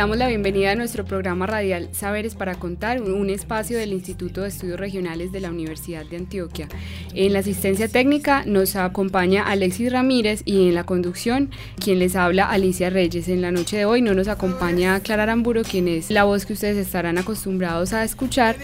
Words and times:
Damos 0.00 0.16
la 0.16 0.28
bienvenida 0.28 0.70
a 0.70 0.74
nuestro 0.76 1.04
programa 1.04 1.46
radial 1.46 1.90
Saberes 1.92 2.34
para 2.34 2.54
Contar, 2.54 3.02
un 3.02 3.28
espacio 3.28 3.76
del 3.76 3.92
Instituto 3.92 4.40
de 4.40 4.48
Estudios 4.48 4.80
Regionales 4.80 5.30
de 5.30 5.40
la 5.40 5.50
Universidad 5.50 6.06
de 6.06 6.16
Antioquia. 6.16 6.68
En 7.12 7.34
la 7.34 7.40
asistencia 7.40 7.86
técnica 7.86 8.44
nos 8.46 8.76
acompaña 8.76 9.42
Alexis 9.42 9.92
Ramírez 9.92 10.40
y 10.46 10.68
en 10.68 10.74
la 10.74 10.84
conducción 10.84 11.50
quien 11.78 11.98
les 11.98 12.16
habla 12.16 12.48
Alicia 12.48 12.88
Reyes. 12.88 13.28
En 13.28 13.42
la 13.42 13.52
noche 13.52 13.76
de 13.76 13.84
hoy 13.84 14.00
no 14.00 14.14
nos 14.14 14.28
acompaña 14.28 14.98
Clara 15.00 15.24
Aramburo, 15.24 15.64
quien 15.64 15.86
es 15.86 16.10
la 16.10 16.24
voz 16.24 16.46
que 16.46 16.54
ustedes 16.54 16.78
estarán 16.78 17.18
acostumbrados 17.18 17.92
a 17.92 18.02
escuchar, 18.02 18.56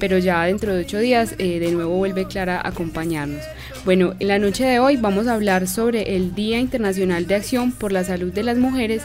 pero 0.00 0.18
ya 0.18 0.42
dentro 0.42 0.74
de 0.74 0.80
ocho 0.80 0.98
días 0.98 1.36
eh, 1.38 1.60
de 1.60 1.70
nuevo 1.70 1.94
vuelve 1.94 2.24
Clara 2.24 2.56
a 2.56 2.66
acompañarnos. 2.66 3.44
Bueno, 3.84 4.14
en 4.18 4.28
la 4.28 4.38
noche 4.38 4.66
de 4.66 4.78
hoy 4.78 4.98
vamos 4.98 5.26
a 5.26 5.34
hablar 5.34 5.66
sobre 5.66 6.14
el 6.14 6.34
Día 6.34 6.58
Internacional 6.58 7.26
de 7.26 7.36
Acción 7.36 7.72
por 7.72 7.92
la 7.92 8.04
Salud 8.04 8.30
de 8.30 8.42
las 8.42 8.58
Mujeres 8.58 9.02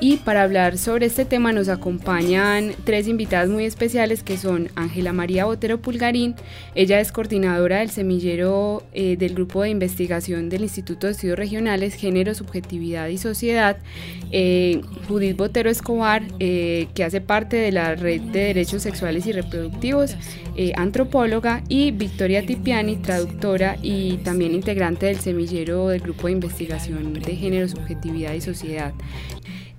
y 0.00 0.18
para 0.18 0.42
hablar 0.42 0.78
sobre 0.78 1.06
este 1.06 1.24
tema 1.24 1.52
nos 1.52 1.68
acompañan 1.68 2.72
tres 2.84 3.08
invitadas 3.08 3.48
muy 3.48 3.64
especiales 3.64 4.22
que 4.22 4.36
son 4.36 4.68
Ángela 4.76 5.12
María 5.12 5.46
Botero 5.46 5.80
Pulgarín, 5.80 6.36
ella 6.74 7.00
es 7.00 7.10
coordinadora 7.10 7.78
del 7.78 7.90
semillero 7.90 8.84
eh, 8.92 9.16
del 9.16 9.34
Grupo 9.34 9.62
de 9.62 9.70
Investigación 9.70 10.50
del 10.50 10.62
Instituto 10.62 11.06
de 11.06 11.14
Estudios 11.14 11.38
Regionales, 11.38 11.94
Género, 11.94 12.34
Subjetividad 12.34 13.08
y 13.08 13.18
Sociedad, 13.18 13.78
eh, 14.30 14.82
Judith 15.08 15.36
Botero 15.36 15.68
Escobar, 15.68 16.22
eh, 16.38 16.86
que 16.94 17.02
hace 17.02 17.20
parte 17.20 17.56
de 17.56 17.72
la 17.72 17.96
Red 17.96 18.20
de 18.20 18.40
Derechos 18.40 18.82
Sexuales 18.82 19.26
y 19.26 19.32
Reproductivos, 19.32 20.14
antropóloga, 20.74 21.62
y 21.68 21.92
Victoria 21.92 22.44
Tipiani, 22.44 22.96
traductora 22.96 23.76
y 23.80 24.17
también 24.18 24.54
integrante 24.54 25.06
del 25.06 25.18
semillero 25.18 25.88
del 25.88 26.00
Grupo 26.00 26.26
de 26.26 26.34
Investigación 26.34 27.12
de 27.14 27.36
Género, 27.36 27.68
Subjetividad 27.68 28.34
y 28.34 28.40
Sociedad. 28.40 28.92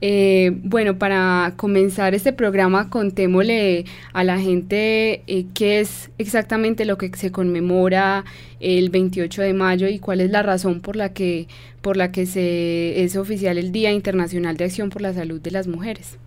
Eh, 0.02 0.52
bueno, 0.64 0.98
para 0.98 1.54
comenzar 1.58 2.16
este 2.16 2.32
programa, 2.32 2.90
contémosle 2.90 3.86
a 4.14 4.24
la 4.24 4.40
gente 4.40 5.24
eh, 5.28 5.46
qué 5.54 5.82
es 5.82 6.10
exactamente 6.18 6.86
lo 6.86 6.98
que 6.98 7.12
se 7.18 7.32
conmemora 7.32 8.24
el 8.62 8.90
28 8.90 9.42
de 9.42 9.54
mayo 9.54 9.88
y 9.90 10.00
cuál 10.00 10.22
es 10.22 10.32
la 10.32 10.42
razón 10.42 10.80
por 10.80 10.96
la 10.96 11.12
que, 11.12 11.48
por 11.82 11.98
la 11.98 12.14
que 12.14 12.26
se, 12.26 13.04
es 13.04 13.18
oficial 13.18 13.58
el 13.58 13.74
Día 13.74 13.92
Internacional 13.92 14.56
de 14.56 14.66
Acción 14.66 14.90
por 14.90 15.02
la 15.02 15.14
Salud 15.14 15.42
de 15.42 15.52
las 15.52 15.68
Mujeres. 15.68 16.18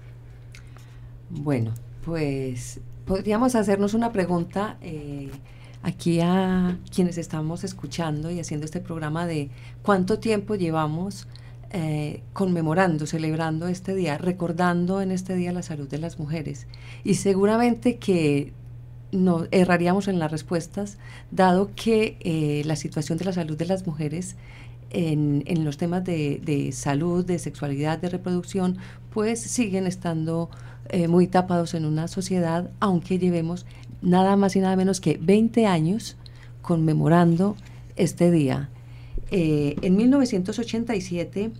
Bueno, 1.31 1.72
pues 2.04 2.78
podríamos 3.06 3.54
hacernos 3.54 3.94
una 3.94 4.12
pregunta 4.12 4.76
eh, 4.82 5.31
aquí 5.82 6.20
a 6.20 6.78
quienes 6.94 7.19
estamos 7.19 7.65
escuchando 7.65 8.31
y 8.31 8.41
haciendo 8.41 8.65
este 8.65 8.81
programa 8.81 9.26
de 9.26 9.50
cuánto 9.82 10.19
tiempo 10.19 10.54
llevamos 10.54 11.26
eh, 11.70 12.22
conmemorando, 12.32 13.06
celebrando 13.06 13.66
este 13.66 13.94
día, 13.94 14.19
recordando 14.19 15.00
en 15.00 15.10
este 15.10 15.34
día 15.34 15.53
la 15.53 15.62
salud 15.62 15.88
de 15.88 15.98
las 15.98 16.19
mujeres. 16.19 16.66
Y 17.03 17.15
seguramente 17.15 17.97
que 17.97 18.53
no 19.10 19.47
erraríamos 19.50 20.09
en 20.09 20.19
las 20.19 20.31
respuestas, 20.31 20.98
dado 21.31 21.70
que 21.75 22.16
eh, 22.20 22.62
la 22.64 22.76
situación 22.76 23.19
de 23.19 23.26
la 23.26 23.32
salud 23.32 23.56
de 23.56 23.66
las 23.66 23.87
mujeres 23.87 24.37
en, 24.91 25.43
en 25.47 25.64
los 25.64 25.78
temas 25.78 26.04
de, 26.04 26.41
de 26.44 26.72
salud, 26.72 27.25
de 27.25 27.38
sexualidad, 27.38 27.99
de 27.99 28.10
reproducción, 28.10 28.78
pues 29.10 29.41
siguen 29.41 29.87
estando 29.87 30.50
eh, 30.88 31.09
muy 31.09 31.26
tapados 31.26 31.75
en 31.75 31.87
una 31.87 32.09
sociedad, 32.09 32.70
aunque 32.81 33.19
llevemos 33.19 33.64
nada 34.02 34.36
más 34.36 34.56
y 34.56 34.60
nada 34.60 34.76
menos 34.76 35.00
que 35.00 35.18
20 35.20 35.66
años 35.66 36.16
conmemorando 36.60 37.56
este 37.96 38.30
día. 38.30 38.68
Eh, 39.30 39.76
en 39.82 39.96
1987, 39.96 41.52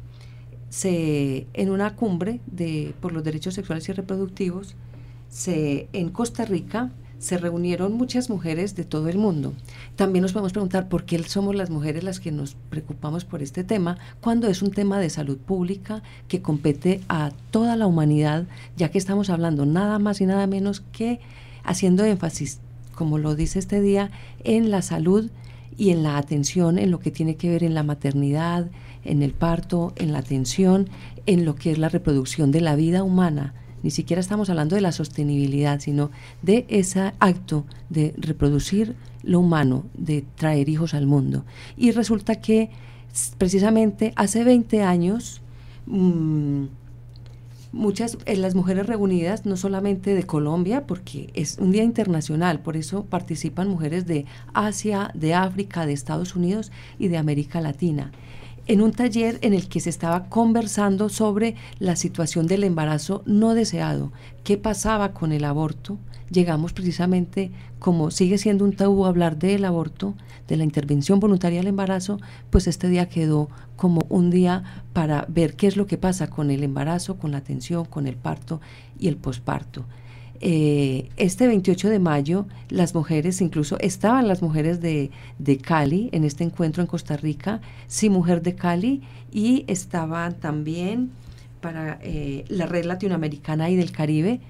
se, 0.69 1.47
en 1.53 1.71
una 1.71 1.97
cumbre 1.97 2.41
de, 2.47 2.95
por 3.01 3.13
los 3.13 3.25
derechos 3.25 3.55
sexuales 3.55 3.89
y 3.89 3.93
reproductivos, 3.93 4.75
se, 5.29 5.89
en 5.93 6.11
Costa 6.11 6.45
Rica 6.45 6.91
se 7.19 7.39
reunieron 7.39 7.93
muchas 7.93 8.29
mujeres 8.29 8.75
de 8.75 8.85
todo 8.85 9.09
el 9.09 9.17
mundo. 9.17 9.53
También 9.95 10.23
nos 10.23 10.33
podemos 10.33 10.53
preguntar 10.53 10.89
por 10.89 11.05
qué 11.05 11.23
somos 11.23 11.55
las 11.55 11.71
mujeres 11.71 12.03
las 12.03 12.19
que 12.19 12.33
nos 12.33 12.57
preocupamos 12.69 13.25
por 13.25 13.43
este 13.43 13.63
tema, 13.63 13.97
cuando 14.21 14.49
es 14.49 14.61
un 14.61 14.73
tema 14.73 14.99
de 14.99 15.09
salud 15.09 15.39
pública 15.39 16.03
que 16.27 16.43
compete 16.43 17.01
a 17.09 17.31
toda 17.53 17.77
la 17.77 17.87
humanidad, 17.87 18.47
ya 18.77 18.91
que 18.91 18.99
estamos 18.99 19.31
hablando 19.31 19.67
nada 19.67 20.01
más 20.01 20.21
y 20.21 20.27
nada 20.27 20.49
menos 20.49 20.81
que 20.81 21.21
haciendo 21.65 22.05
énfasis, 22.05 22.61
como 22.95 23.19
lo 23.19 23.35
dice 23.35 23.59
este 23.59 23.81
día, 23.81 24.11
en 24.45 24.71
la 24.71 24.83
salud 24.83 25.31
y 25.77 25.91
en 25.91 26.03
la 26.03 26.19
atención, 26.19 26.79
en 26.79 26.91
lo 26.91 27.01
que 27.01 27.11
tiene 27.11 27.37
que 27.37 27.51
ver 27.51 27.65
en 27.65 27.75
la 27.75 27.83
maternidad, 27.83 28.71
en 29.05 29.23
el 29.23 29.33
parto, 29.33 29.93
en 29.97 30.13
la 30.13 30.19
atención, 30.19 30.89
en 31.27 31.45
lo 31.45 31.55
que 31.55 31.73
es 31.73 31.79
la 31.79 31.89
reproducción 31.89 32.53
de 32.53 32.61
la 32.61 32.77
vida 32.77 33.03
humana. 33.03 33.55
Ni 33.83 33.91
siquiera 33.91 34.21
estamos 34.21 34.49
hablando 34.49 34.77
de 34.77 34.83
la 34.83 34.93
sostenibilidad, 34.93 35.81
sino 35.81 36.11
de 36.43 36.67
ese 36.69 37.13
acto 37.19 37.65
de 37.89 38.15
reproducir 38.17 38.95
lo 39.23 39.41
humano, 39.41 39.85
de 39.95 40.25
traer 40.37 40.69
hijos 40.69 40.95
al 40.95 41.07
mundo. 41.07 41.45
Y 41.77 41.91
resulta 41.91 42.37
que 42.37 42.71
precisamente 43.39 44.13
hace 44.17 44.45
20 44.45 44.83
años, 44.83 45.43
mm, 45.87 46.65
muchas 47.73 48.19
eh, 48.27 48.37
las 48.37 48.55
mujeres 48.55 48.87
reunidas, 48.87 49.47
no 49.47 49.57
solamente 49.57 50.15
de 50.15 50.25
Colombia, 50.25 50.87
porque 50.87 51.31
es 51.35 51.59
un 51.59 51.73
día 51.73 51.83
internacional, 51.83 52.61
por 52.61 52.77
eso 52.77 53.05
participan 53.07 53.69
mujeres 53.69 54.07
de 54.07 54.27
Asia, 54.55 55.11
de 55.15 55.35
África, 55.35 55.87
de 55.87 55.93
Estados 55.93 56.37
Unidos 56.37 56.71
y 56.99 57.09
de 57.09 57.17
América 57.17 57.61
Latina 57.61 58.13
en 58.67 58.81
un 58.81 58.93
taller 58.93 59.39
en 59.43 59.55
el 59.55 59.69
que 59.69 59.81
se 59.81 59.91
estaba 59.91 60.25
conversando 60.25 61.09
sobre 61.09 61.57
la 61.79 61.97
situación 61.97 62.47
del 62.47 62.65
embarazo 62.65 63.23
no 63.27 63.55
deseado, 63.55 64.13
qué 64.45 64.57
pasaba 64.57 65.13
con 65.13 65.33
el 65.33 65.45
aborto. 65.45 65.99
Llegamos 66.31 66.73
precisamente, 66.73 67.51
como 67.79 68.11
sigue 68.11 68.39
siendo 68.39 68.65
un 68.65 68.75
tabú 68.75 69.05
hablar 69.05 69.39
del 69.39 69.65
aborto, 69.65 70.15
de 70.49 70.57
la 70.57 70.65
intervención 70.65 71.21
voluntaria 71.21 71.61
al 71.61 71.67
embarazo, 71.67 72.21
pues 72.51 72.67
este 72.67 72.89
día 72.89 73.09
quedó 73.09 73.49
como 73.77 74.03
un 74.09 74.31
día 74.31 74.85
para 74.93 75.27
ver 75.29 75.55
qué 75.57 75.67
es 75.67 75.77
lo 75.77 75.87
que 75.87 75.99
pasa 75.99 76.29
con 76.29 76.51
el 76.51 76.63
embarazo, 76.63 77.19
con 77.19 77.33
la 77.33 77.39
atención, 77.39 77.85
con 77.85 78.07
el 78.07 78.17
parto 78.17 78.61
y 78.99 79.09
el 79.09 79.17
posparto. 79.17 79.85
Eh, 80.45 81.09
este 81.17 81.47
28 81.47 81.89
de 81.89 82.01
mayo 82.01 82.47
las 82.69 82.95
mujeres, 82.97 83.41
incluso 83.41 83.79
estaban 83.79 84.27
las 84.27 84.43
mujeres 84.43 84.81
de, 84.81 85.13
de 85.39 85.59
Cali 85.59 86.09
en 86.13 86.25
este 86.25 86.43
encuentro 86.43 86.83
en 86.83 86.89
Costa 86.89 87.17
Rica, 87.17 87.61
sí 87.87 88.11
Mujer 88.11 88.43
de 88.43 88.57
Cali, 88.57 89.03
y 89.33 89.65
estaban 89.69 90.35
también 90.35 91.11
para 91.61 92.01
eh, 92.03 92.45
la 92.49 92.67
red 92.67 92.85
latinoamericana 92.85 93.71
y 93.71 93.77
del 93.77 93.93
Caribe 93.93 94.41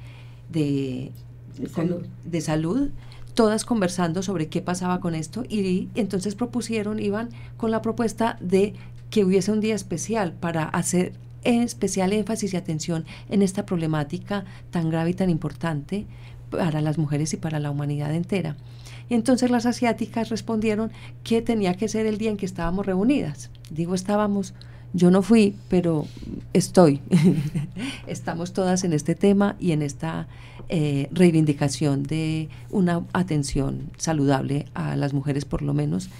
de, 0.51 1.13
De 1.59 1.69
con- 1.69 1.89
salud. 1.89 2.07
de 2.25 2.41
salud, 2.41 2.89
todas 3.35 3.67
conversando 3.67 4.23
sobre 4.23 4.49
qué 4.49 4.63
pasaba 4.63 4.99
con 4.99 5.15
esto 5.15 5.45
y 5.47 5.89
entonces 5.95 6.35
propusieron, 6.35 7.01
iban 7.01 7.29
con 7.59 7.71
la 7.71 7.83
propuesta 7.83 8.39
de 8.41 8.73
que 9.11 9.25
hubiese 9.27 9.53
un 9.53 9.61
día 9.61 9.75
especial 9.75 10.33
para 10.33 10.65
hacer 10.65 11.13
especial 11.45 12.13
énfasis 12.13 12.55
y 12.55 12.57
atención 12.57 13.05
en 13.29 13.43
esta 13.43 13.67
problemática 13.67 14.45
tan 14.71 14.91
grave 14.91 15.11
y 15.11 15.15
tan 15.15 15.31
importante 15.31 16.07
para 16.51 16.81
las 16.81 16.99
mujeres 16.99 17.33
y 17.33 17.37
para 17.37 17.59
la 17.59 17.71
humanidad 17.71 18.15
entera. 18.15 18.57
Y 19.09 19.15
entonces 19.15 19.51
las 19.51 19.67
asiáticas 19.67 20.29
respondieron 20.29 20.91
que 21.25 21.43
tenía 21.43 21.75
que 21.77 21.89
ser 21.89 22.07
el 22.07 22.19
día 22.19 22.31
en 22.31 22.37
que 22.37 22.47
estábamos 22.47 22.87
reunidas. 22.87 23.51
Digo 23.71 23.95
estábamos, 23.95 24.55
yo 24.93 25.11
no 25.11 25.23
fui, 25.23 25.57
pero 25.69 26.07
estoy. 26.53 27.01
Estamos 28.07 28.53
todas 28.53 28.85
en 28.85 28.93
este 28.93 29.15
tema 29.15 29.57
y 29.59 29.73
en 29.73 29.83
esta 29.83 30.29
eh, 30.69 31.09
reivindicación 31.11 32.03
de 32.03 32.49
una 32.71 33.05
atención 33.13 33.91
saludable 33.97 34.67
a 34.75 34.97
las 34.97 35.13
mujeres, 35.13 35.45
por 35.45 35.63
lo 35.63 35.75
menos 35.75 36.11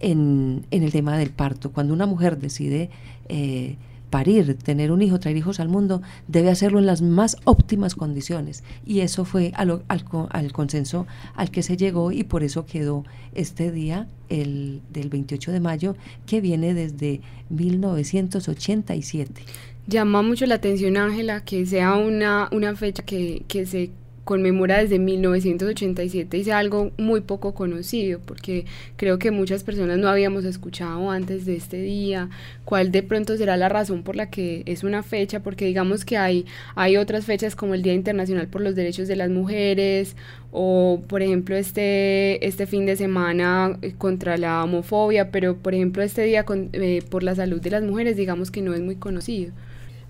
en, 0.00 0.66
en, 0.70 0.82
el 0.82 0.92
tema 0.92 1.16
del 1.16 1.30
parto. 1.30 1.72
Cuando 1.72 1.94
una 1.94 2.06
mujer 2.06 2.38
decide 2.38 2.90
eh, 3.28 3.76
parir, 4.12 4.54
tener 4.58 4.92
un 4.92 5.00
hijo, 5.00 5.18
traer 5.18 5.38
hijos 5.38 5.58
al 5.58 5.70
mundo, 5.70 6.02
debe 6.28 6.50
hacerlo 6.50 6.78
en 6.78 6.84
las 6.84 7.00
más 7.00 7.38
óptimas 7.44 7.94
condiciones. 7.94 8.62
Y 8.84 9.00
eso 9.00 9.24
fue 9.24 9.52
al, 9.54 9.82
al, 9.88 10.52
consenso 10.52 11.06
al 11.34 11.50
que 11.50 11.62
se 11.62 11.78
llegó 11.78 12.12
y 12.12 12.22
por 12.22 12.44
eso 12.44 12.66
quedó 12.66 13.06
este 13.34 13.72
día, 13.72 14.06
el 14.28 14.82
del 14.90 15.08
28 15.08 15.50
de 15.52 15.60
mayo, 15.60 15.96
que 16.26 16.42
viene 16.42 16.74
desde 16.74 17.22
1987. 17.48 19.42
Llama 19.86 20.20
mucho 20.20 20.44
la 20.44 20.56
atención, 20.56 20.98
Ángela, 20.98 21.42
que 21.42 21.64
sea 21.64 21.94
una, 21.94 22.50
una 22.52 22.76
fecha 22.76 23.02
que, 23.02 23.44
que 23.48 23.64
se 23.64 23.92
conmemora 24.24 24.78
desde 24.78 24.98
1987 24.98 26.36
y 26.36 26.40
es 26.42 26.48
algo 26.48 26.92
muy 26.96 27.22
poco 27.22 27.54
conocido 27.54 28.20
porque 28.24 28.66
creo 28.96 29.18
que 29.18 29.32
muchas 29.32 29.64
personas 29.64 29.98
no 29.98 30.08
habíamos 30.08 30.44
escuchado 30.44 31.10
antes 31.10 31.44
de 31.44 31.56
este 31.56 31.80
día 31.82 32.30
cuál 32.64 32.92
de 32.92 33.02
pronto 33.02 33.36
será 33.36 33.56
la 33.56 33.68
razón 33.68 34.04
por 34.04 34.14
la 34.14 34.30
que 34.30 34.62
es 34.66 34.84
una 34.84 35.02
fecha 35.02 35.40
porque 35.40 35.66
digamos 35.66 36.04
que 36.04 36.18
hay 36.18 36.46
hay 36.76 36.96
otras 36.96 37.24
fechas 37.24 37.56
como 37.56 37.74
el 37.74 37.82
Día 37.82 37.94
Internacional 37.94 38.46
por 38.46 38.60
los 38.60 38.76
Derechos 38.76 39.08
de 39.08 39.16
las 39.16 39.28
Mujeres 39.28 40.14
o 40.52 41.02
por 41.08 41.22
ejemplo 41.22 41.56
este 41.56 42.46
este 42.46 42.66
fin 42.66 42.86
de 42.86 42.96
semana 42.96 43.76
eh, 43.82 43.94
contra 43.98 44.36
la 44.36 44.62
homofobia 44.62 45.32
pero 45.32 45.56
por 45.56 45.74
ejemplo 45.74 46.02
este 46.02 46.22
día 46.22 46.44
eh, 46.72 47.02
por 47.10 47.24
la 47.24 47.34
salud 47.34 47.60
de 47.60 47.70
las 47.70 47.82
mujeres 47.82 48.16
digamos 48.16 48.50
que 48.52 48.62
no 48.62 48.72
es 48.72 48.80
muy 48.80 48.96
conocido. 48.96 49.52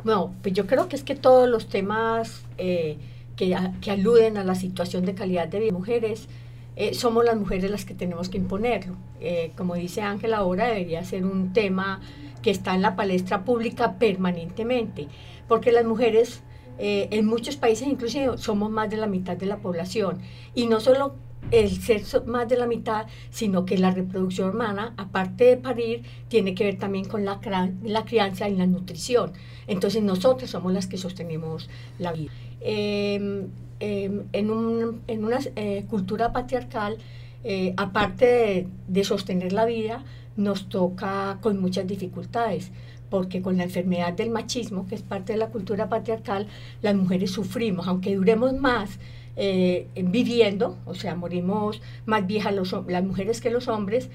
No 0.05 0.35
pues 0.43 0.53
yo 0.53 0.67
creo 0.67 0.89
que 0.89 0.97
es 0.97 1.03
que 1.05 1.15
todos 1.15 1.49
los 1.49 1.69
temas 1.69 2.43
eh, 2.59 2.99
que, 3.37 3.55
aluden 3.91 4.37
a 4.37 4.45
la 4.45 4.55
situación 4.55 5.05
de 5.05 5.15
calidad 5.15 5.49
de 5.49 5.59
vida 5.59 5.73
de 5.73 5.79
mujeres, 5.79 6.29
eh, 6.77 6.95
somos 6.95 7.25
las 7.25 7.37
mujeres 7.37 7.71
las 7.71 7.85
que 7.85 7.95
tenemos 7.95 8.29
que 8.29 8.39
imponerlo. 8.39 8.97
Eh, 9.21 9.53
como 9.57 9.75
dice 9.75 10.03
Ángela 10.03 10.39
ahora, 10.39 10.67
debería 10.67 11.05
ser 11.05 11.25
un 11.25 11.53
tema 11.53 12.01
que 12.43 12.51
está 12.51 12.75
en 12.75 12.83
la 12.83 12.97
palestra 12.97 13.45
pública 13.45 13.99
permanentemente, 13.99 15.09
porque 15.49 15.73
las 15.73 15.85
mujeres 15.85 16.43
eh, 16.79 17.09
en 17.11 17.27
muchos 17.27 17.57
países 17.57 17.87
inclusive 17.87 18.39
somos 18.39 18.71
más 18.71 18.91
de 18.91 18.97
la 18.97 19.07
mitad 19.07 19.37
de 19.37 19.47
la 19.47 19.59
población 19.59 20.21
y 20.55 20.67
no 20.67 20.81
solo 20.81 21.15
el 21.51 21.71
ser 21.71 22.03
más 22.27 22.49
de 22.49 22.57
la 22.57 22.67
mitad, 22.67 23.07
sino 23.31 23.65
que 23.65 23.77
la 23.77 23.91
reproducción 23.91 24.51
humana, 24.51 24.95
aparte 24.97 25.45
de 25.45 25.57
parir, 25.57 26.03
tiene 26.29 26.55
que 26.55 26.65
ver 26.65 26.79
también 26.79 27.05
con 27.05 27.25
la, 27.25 27.41
la 27.83 28.05
crianza 28.05 28.49
y 28.49 28.57
la 28.57 28.67
nutrición. 28.67 29.33
Entonces 29.67 30.03
nosotros 30.03 30.51
somos 30.51 30.73
las 30.73 30.87
que 30.87 30.97
sostenemos 30.97 31.69
la 31.99 32.13
vida. 32.13 32.33
Em, 32.61 33.49
em, 33.81 34.23
en, 34.33 34.51
una 34.51 35.39
eh, 35.57 35.85
cultura 35.89 36.33
patriarcal, 36.33 36.99
eh, 37.45 37.75
aparte 37.77 38.69
de, 38.87 39.05
sostener 39.05 39.53
la 39.53 39.65
vida, 39.65 40.05
nos 40.37 40.69
toca 40.69 41.39
con 41.41 41.61
muchas 41.61 41.87
dificultades, 41.87 42.71
porque 43.11 43.43
con 43.43 43.57
la 43.57 43.65
enfermedad 43.65 44.13
del 44.13 44.31
machismo, 44.31 44.87
que 44.87 44.95
es 44.95 45.03
parte 45.03 45.33
de 45.33 45.39
la 45.39 45.49
cultura 45.49 45.89
patriarcal, 45.89 46.47
las 46.81 46.95
mujeres 46.95 47.33
sufrimos, 47.33 47.89
aunque 47.89 48.15
duremos 48.15 48.55
más 48.55 48.99
eh, 49.37 49.87
viviendo, 49.95 50.79
o 50.85 50.95
sea, 50.95 51.15
morimos 51.15 51.81
más 52.07 52.27
viejas 52.27 52.55
las 52.89 53.05
mujeres 53.05 53.41
que 53.41 53.51
los 53.51 53.69
hombres, 53.69 54.11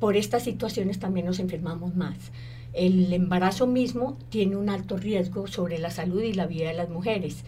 por 0.00 0.16
estas 0.16 0.42
situaciones 0.42 0.98
también 0.98 1.26
nos 1.26 1.38
enfermamos 1.38 1.94
más 1.94 2.32
el 2.72 3.12
embarazo 3.12 3.66
mismo 3.66 4.16
tiene 4.28 4.56
un 4.56 4.68
alto 4.68 4.96
riesgo 4.96 5.46
sobre 5.46 5.78
la 5.78 5.90
salud 5.90 6.22
y 6.22 6.32
la 6.32 6.46
vida 6.46 6.68
de 6.68 6.74
las 6.74 6.88
mujeres. 6.88 7.44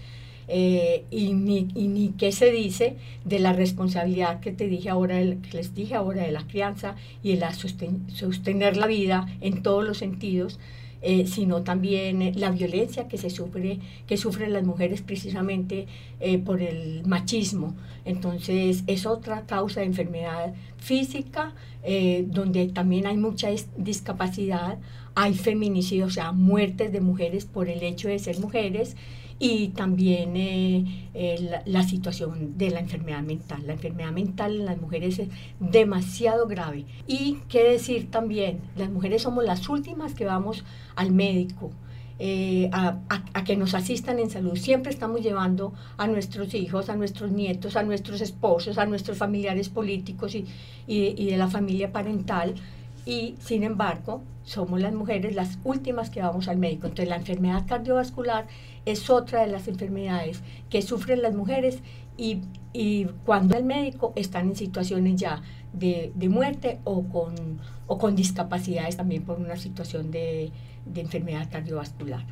Eh, 0.49 1.05
y, 1.11 1.33
ni, 1.35 1.63
ni, 1.75 2.09
qué 2.11 2.33
se 2.33 2.51
dice 2.51 2.97
de 3.25 3.39
la 3.39 3.53
responsabilidad 3.53 4.41
que 4.41 4.51
te 4.51 4.67
dije 4.67 4.91
ahora, 4.91 5.17
que 5.21 5.57
les 5.57 5.75
dije 5.75 5.95
ahora 5.95 6.25
de 6.25 6.33
la 6.33 6.47
crianza 6.47 6.97
y 7.23 7.35
de 7.35 7.37
la 7.39 7.55
sostener 7.55 8.77
la 8.77 8.89
vida 8.89 9.27
en 9.41 9.63
todos 9.63 9.85
los 9.85 9.99
sentidos, 9.99 10.59
eh, 11.03 11.27
sino 11.27 11.63
también 11.63 12.23
eh, 12.23 12.33
la 12.35 12.51
violencia 12.51 13.09
que 13.09 13.19
se 13.19 13.31
sufre, 13.31 13.79
que 14.07 14.17
sufren 14.17 14.53
las 14.53 14.65
mujeres 14.65 15.03
precisamente 15.03 15.87
por 16.45 16.63
el 16.63 17.05
machismo. 17.05 17.75
Entonces 18.05 18.85
es 18.87 19.07
otra 19.07 19.45
causa 19.45 19.81
de 19.81 19.87
enfermedad 19.87 20.55
física, 20.77 21.53
donde 22.27 22.69
también 22.69 23.09
hay 23.09 23.17
mucha 23.17 23.49
discapacidad, 23.77 24.79
hay 25.17 25.35
feminicidios, 25.35 26.09
o 26.09 26.13
sea, 26.13 26.31
muertes 26.31 26.93
de 26.93 27.01
mujeres 27.01 27.45
por 27.45 27.69
el 27.69 27.83
hecho 27.83 28.07
de 28.07 28.21
ser 28.21 28.39
mujeres 28.39 28.97
y 29.45 29.71
también 29.71 30.37
eh, 30.37 31.09
eh, 31.15 31.63
la, 31.67 31.83
situación 31.83 32.57
de 32.57 32.71
la 32.71 32.79
enfermedad 32.79 33.23
mental. 33.23 33.67
La 33.67 33.73
enfermedad 33.73 34.13
mental 34.13 34.61
en 34.61 34.67
las 34.67 34.81
mujeres 34.81 35.19
es 35.19 35.31
demasiado 35.59 36.47
grave. 36.47 36.85
Y 37.09 37.39
qué 37.49 37.65
decir 37.65 38.09
también, 38.09 38.61
las 38.77 38.89
mujeres 38.89 39.23
somos 39.23 39.45
las 39.45 39.69
últimas 39.69 40.15
que 40.15 40.27
vamos 40.27 40.63
al 40.95 41.11
médico. 41.11 41.73
Eh, 42.21 42.71
a, 42.73 43.01
que 43.45 43.57
nos 43.57 43.75
asistan 43.75 44.21
en 44.21 44.31
salud. 44.31 44.55
Siempre 44.55 44.93
estamos 44.93 45.23
llevando 45.23 45.73
a 45.97 46.07
nuestros 46.07 46.55
hijos, 46.55 46.89
a 46.89 46.95
nuestros 46.95 47.33
nietos, 47.33 47.75
a 47.75 47.83
nuestros 47.83 48.21
esposos, 48.21 48.79
a 48.79 48.87
nuestros 48.87 49.19
familiares 49.19 49.69
políticos 49.69 50.37
y, 50.37 50.47
y 50.87 51.27
de 51.27 51.37
la 51.37 51.49
familia 51.49 51.91
parental 51.91 52.55
y 53.05 53.35
sin 53.41 53.65
embargo 53.65 54.23
somos 54.45 54.81
las 54.81 54.93
mujeres 54.93 55.35
las 55.35 55.59
últimas 55.65 56.11
que 56.11 56.23
vamos 56.23 56.49
al 56.49 56.59
médico. 56.59 56.87
Entonces 56.87 57.09
la 57.09 57.17
enfermedad 57.17 57.67
cardiovascular 57.67 58.47
es 58.85 59.11
otra 59.11 59.43
de 59.43 59.49
las 59.49 59.69
enfermedades 59.69 60.43
que 60.71 60.83
sufren 60.83 61.23
las 61.23 61.35
mujeres 61.35 61.81
y, 62.17 62.41
y 62.73 63.07
cuando 63.25 63.57
al 63.57 63.65
médico 63.65 64.13
están 64.17 64.49
en 64.51 64.57
situaciones 64.57 65.17
ya 65.17 65.43
de, 65.73 66.13
de, 66.15 66.29
muerte 66.29 66.81
o 66.85 67.05
con, 67.05 67.61
o 67.87 67.99
con 67.99 68.17
discapacidades 68.17 68.97
también 68.97 69.23
por 69.23 69.39
una 69.39 69.57
situación 69.57 70.11
de, 70.11 70.53
de 70.85 71.01
enfermedad 71.01 71.49
cardiovascular. 71.51 72.27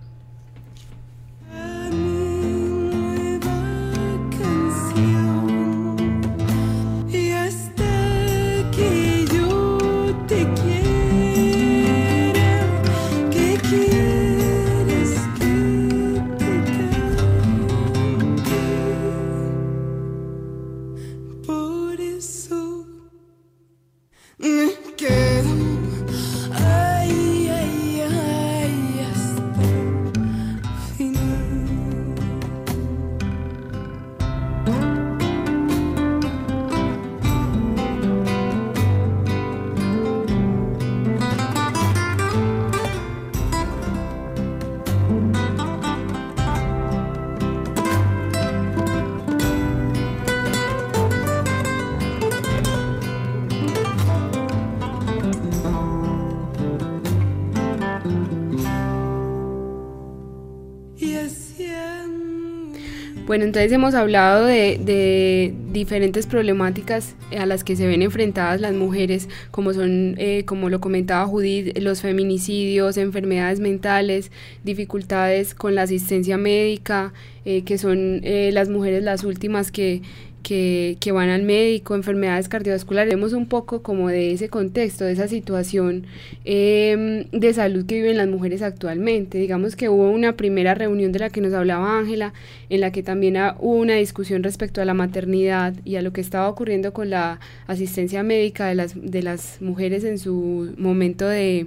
Bueno, 63.26 63.44
entonces 63.44 63.70
hemos 63.70 63.94
hablado 63.94 64.46
de, 64.46 65.54
diferentes 65.72 66.26
problemáticas 66.26 67.14
a 67.38 67.46
las 67.46 67.62
que 67.62 67.76
se 67.76 67.86
ven 67.86 68.02
enfrentadas 68.02 68.60
las 68.60 68.74
mujeres, 68.74 69.28
como 69.52 69.72
son, 69.72 70.16
eh, 70.18 70.44
como 70.46 70.68
lo 70.68 70.80
comentaba 70.80 71.26
Judith, 71.26 71.78
los 71.78 72.00
feminicidios, 72.00 72.96
enfermedades 72.96 73.60
mentales, 73.60 74.32
dificultades 74.64 75.54
con 75.54 75.76
la 75.76 75.82
asistencia 75.82 76.38
médica, 76.38 77.12
eh, 77.44 77.62
que 77.62 77.78
son 77.78 78.20
eh, 78.24 78.50
las 78.52 78.68
mujeres 78.68 79.04
las 79.04 79.22
últimas 79.22 79.70
que 79.70 80.02
que, 80.42 80.96
que, 81.00 81.12
van 81.12 81.28
al 81.28 81.42
médico, 81.42 81.94
enfermedades 81.94 82.48
cardiovasculares. 82.48 83.12
Vemos 83.12 83.32
un 83.32 83.46
poco 83.46 83.82
como 83.82 84.08
de 84.08 84.32
ese 84.32 84.48
contexto, 84.48 85.04
de 85.04 85.12
esa 85.12 85.28
situación 85.28 86.06
em, 86.44 87.24
de 87.30 87.54
salud 87.54 87.86
que 87.86 87.96
viven 87.96 88.16
las 88.16 88.28
mujeres 88.28 88.62
actualmente. 88.62 89.38
Digamos 89.38 89.76
que 89.76 89.88
hubo 89.88 90.10
una 90.10 90.36
primera 90.36 90.74
reunión 90.74 91.12
de 91.12 91.20
la 91.20 91.30
que 91.30 91.40
nos 91.40 91.52
hablaba 91.52 91.98
Ángela, 91.98 92.32
en 92.68 92.80
la 92.80 92.92
que 92.92 93.02
también 93.02 93.36
hubo 93.58 93.74
una 93.76 93.94
discusión 93.94 94.42
respecto 94.42 94.80
a 94.80 94.84
la 94.84 94.94
maternidad 94.94 95.74
y 95.84 95.96
a 95.96 96.02
lo 96.02 96.12
que 96.12 96.20
estaba 96.20 96.48
ocurriendo 96.48 96.92
con 96.92 97.10
la 97.10 97.40
asistencia 97.66 98.22
médica 98.22 98.66
de 98.66 98.74
las, 98.74 98.94
de 98.94 99.22
las 99.22 99.60
mujeres 99.60 100.04
en 100.04 100.18
su 100.18 100.74
momento 100.78 101.28
de 101.28 101.66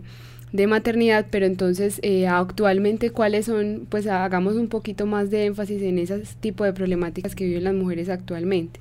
de 0.54 0.68
maternidad, 0.68 1.26
pero 1.30 1.48
entonces 1.48 2.00
eh, 2.04 2.28
actualmente 2.28 3.10
cuáles 3.10 3.48
son, 3.48 3.88
pues 3.90 4.06
hagamos 4.06 4.56
un 4.56 4.68
poquito 4.68 5.08
más 5.08 5.32
de 5.32 5.46
énfasis 5.46 5.82
en 5.82 5.98
ese 5.98 6.24
tipo 6.40 6.64
de 6.64 6.74
problemáticas 6.74 7.34
que 7.34 7.46
viven 7.46 7.64
las 7.66 7.74
mujeres 7.74 8.08
actualmente. 8.08 8.80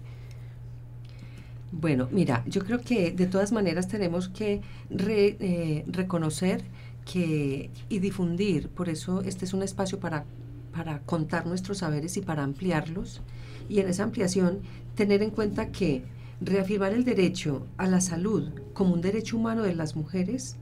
Bueno, 1.73 2.09
mira, 2.12 2.45
yo 2.47 2.62
creo 2.62 2.83
que 2.83 3.11
de 3.11 3.26
todas 3.26 3.52
maneras 3.52 3.88
tenemos 3.88 4.29
que 4.29 4.61
eh, 4.91 5.85
reconocer 5.87 6.62
que 7.11 7.71
y 7.88 7.99
difundir, 8.00 8.69
por 8.69 8.91
eso 8.91 9.23
este 9.23 9.47
es 9.47 9.55
un 9.55 9.62
espacio 9.62 9.99
para, 9.99 10.26
para 10.75 10.99
contar 11.00 11.47
nuestros 11.47 11.79
saberes 11.79 12.19
y 12.19 12.21
para 12.21 12.45
ampliarlos, 12.45 13.23
y 13.71 13.81
en 13.81 13.88
esa 13.88 14.02
ampliación 14.02 14.61
tener 14.95 15.23
en 15.23 15.31
cuenta 15.31 15.73
que 15.73 16.02
reafirmar 16.43 16.93
el 16.93 17.05
derecho 17.05 17.67
a 17.79 17.87
la 17.87 18.02
salud 18.02 18.50
como 18.75 18.93
un 18.93 19.00
derecho 19.00 19.38
humano 19.38 19.62
de 19.62 19.75
las 19.75 19.97
mujeres, 19.97 20.57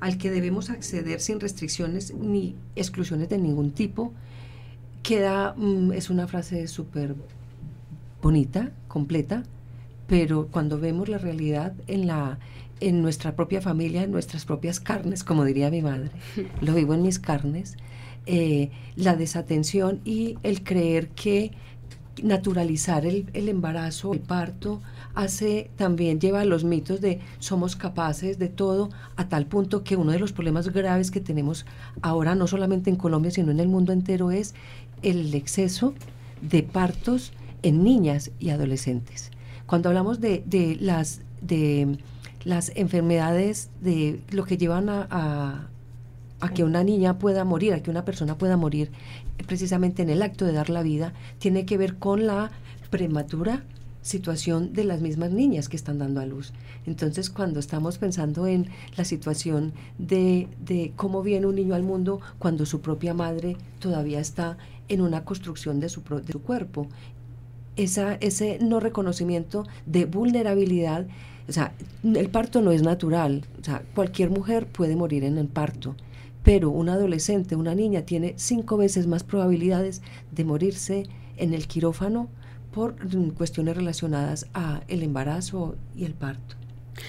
al 0.00 0.18
que 0.18 0.30
debemos 0.30 0.70
acceder 0.70 1.20
sin 1.20 1.40
restricciones 1.40 2.14
ni 2.14 2.56
exclusiones 2.74 3.28
de 3.28 3.38
ningún 3.38 3.72
tipo, 3.72 4.12
queda, 5.02 5.54
mm, 5.56 5.92
es 5.92 6.10
una 6.10 6.26
frase 6.26 6.66
súper 6.68 7.14
bonita, 8.22 8.72
completa, 8.88 9.42
pero 10.06 10.48
cuando 10.48 10.78
vemos 10.78 11.08
la 11.08 11.18
realidad 11.18 11.74
en 11.86 12.06
la 12.06 12.38
en 12.80 13.02
nuestra 13.02 13.36
propia 13.36 13.60
familia, 13.60 14.02
en 14.02 14.10
nuestras 14.10 14.46
propias 14.46 14.80
carnes, 14.80 15.22
como 15.22 15.44
diría 15.44 15.70
mi 15.70 15.82
madre, 15.82 16.10
lo 16.62 16.74
vivo 16.74 16.94
en 16.94 17.02
mis 17.02 17.18
carnes, 17.18 17.76
eh, 18.26 18.70
la 18.96 19.16
desatención 19.16 20.00
y 20.04 20.38
el 20.42 20.62
creer 20.62 21.08
que 21.08 21.52
naturalizar 22.22 23.06
el, 23.06 23.28
el, 23.32 23.48
embarazo, 23.48 24.12
el 24.12 24.20
parto, 24.20 24.80
hace 25.14 25.70
también 25.76 26.20
lleva 26.20 26.40
a 26.40 26.44
los 26.44 26.64
mitos 26.64 27.00
de 27.00 27.20
somos 27.38 27.76
capaces 27.76 28.38
de 28.38 28.48
todo, 28.48 28.90
a 29.16 29.28
tal 29.28 29.46
punto 29.46 29.84
que 29.84 29.96
uno 29.96 30.12
de 30.12 30.18
los 30.18 30.32
problemas 30.32 30.68
graves 30.68 31.10
que 31.10 31.20
tenemos 31.20 31.66
ahora, 32.02 32.34
no 32.34 32.46
solamente 32.46 32.90
en 32.90 32.96
Colombia, 32.96 33.30
sino 33.30 33.50
en 33.50 33.60
el 33.60 33.68
mundo 33.68 33.92
entero, 33.92 34.30
es 34.30 34.54
el 35.02 35.34
exceso 35.34 35.94
de 36.40 36.62
partos 36.62 37.32
en 37.62 37.84
niñas 37.84 38.30
y 38.38 38.50
adolescentes. 38.50 39.30
Cuando 39.66 39.88
hablamos 39.88 40.20
de, 40.20 40.42
las, 40.80 41.20
de 41.40 41.98
las 42.44 42.72
enfermedades, 42.74 43.70
de 43.80 44.20
lo 44.30 44.44
que 44.44 44.56
llevan 44.56 44.88
a, 44.88 45.68
que 46.54 46.64
una 46.64 46.82
niña 46.82 47.18
pueda 47.18 47.44
morir, 47.44 47.74
a 47.74 47.82
que 47.82 47.90
una 47.90 48.04
persona 48.04 48.36
pueda 48.36 48.56
morir 48.56 48.90
precisamente 49.46 50.02
en 50.02 50.10
el 50.10 50.22
acto 50.22 50.44
de 50.44 50.52
dar 50.52 50.70
la 50.70 50.82
vida, 50.82 51.12
tiene 51.38 51.64
que 51.64 51.78
ver 51.78 51.96
con 51.96 52.26
la 52.26 52.50
prematura 52.90 53.64
situación 54.02 54.72
de 54.72 54.84
las 54.84 55.00
mismas 55.00 55.30
niñas 55.30 55.68
que 55.68 55.76
están 55.76 55.98
dando 55.98 56.20
a 56.20 56.26
luz. 56.26 56.52
Entonces, 56.86 57.28
cuando 57.28 57.60
estamos 57.60 57.98
pensando 57.98 58.46
en 58.46 58.68
la 58.96 59.04
situación 59.04 59.72
de, 59.98 60.48
de, 60.64 60.92
cómo 60.96 61.22
viene 61.22 61.46
un 61.46 61.56
niño 61.56 61.74
al 61.74 61.82
mundo 61.82 62.20
cuando 62.38 62.64
su 62.64 62.80
propia 62.80 63.12
madre 63.12 63.56
todavía 63.78 64.20
está 64.20 64.56
en 64.88 65.02
una 65.02 65.24
construcción 65.24 65.80
de 65.80 65.88
su, 65.88 66.02
de 66.02 66.32
su 66.32 66.40
cuerpo 66.40 66.88
esa, 67.76 68.14
ese 68.14 68.58
no 68.60 68.80
reconocimiento 68.80 69.66
de 69.86 70.04
vulnerabilidad. 70.06 71.06
O 71.48 71.52
sea, 71.52 71.72
el 72.02 72.28
parto 72.30 72.62
no 72.62 72.72
es 72.72 72.82
natural. 72.82 73.44
O 73.60 73.64
sea, 73.64 73.82
cualquier 73.94 74.30
mujer 74.30 74.66
puede 74.66 74.96
morir 74.96 75.24
en 75.24 75.38
el 75.38 75.48
parto, 75.48 75.94
pero 76.42 76.70
un 76.70 76.88
adolescente, 76.88 77.56
una 77.56 77.74
niña, 77.74 78.02
tiene 78.02 78.34
cinco 78.36 78.76
veces 78.76 79.06
más 79.06 79.24
probabilidades 79.24 80.02
de 80.30 80.44
morirse 80.44 81.06
en 81.36 81.54
el 81.54 81.66
quirófano 81.66 82.28
por 82.72 82.96
cuestiones 83.34 83.76
relacionadas 83.76 84.46
a 84.54 84.82
el 84.88 85.02
embarazo 85.02 85.76
y 85.94 86.04
el 86.04 86.14
parto. 86.14 86.59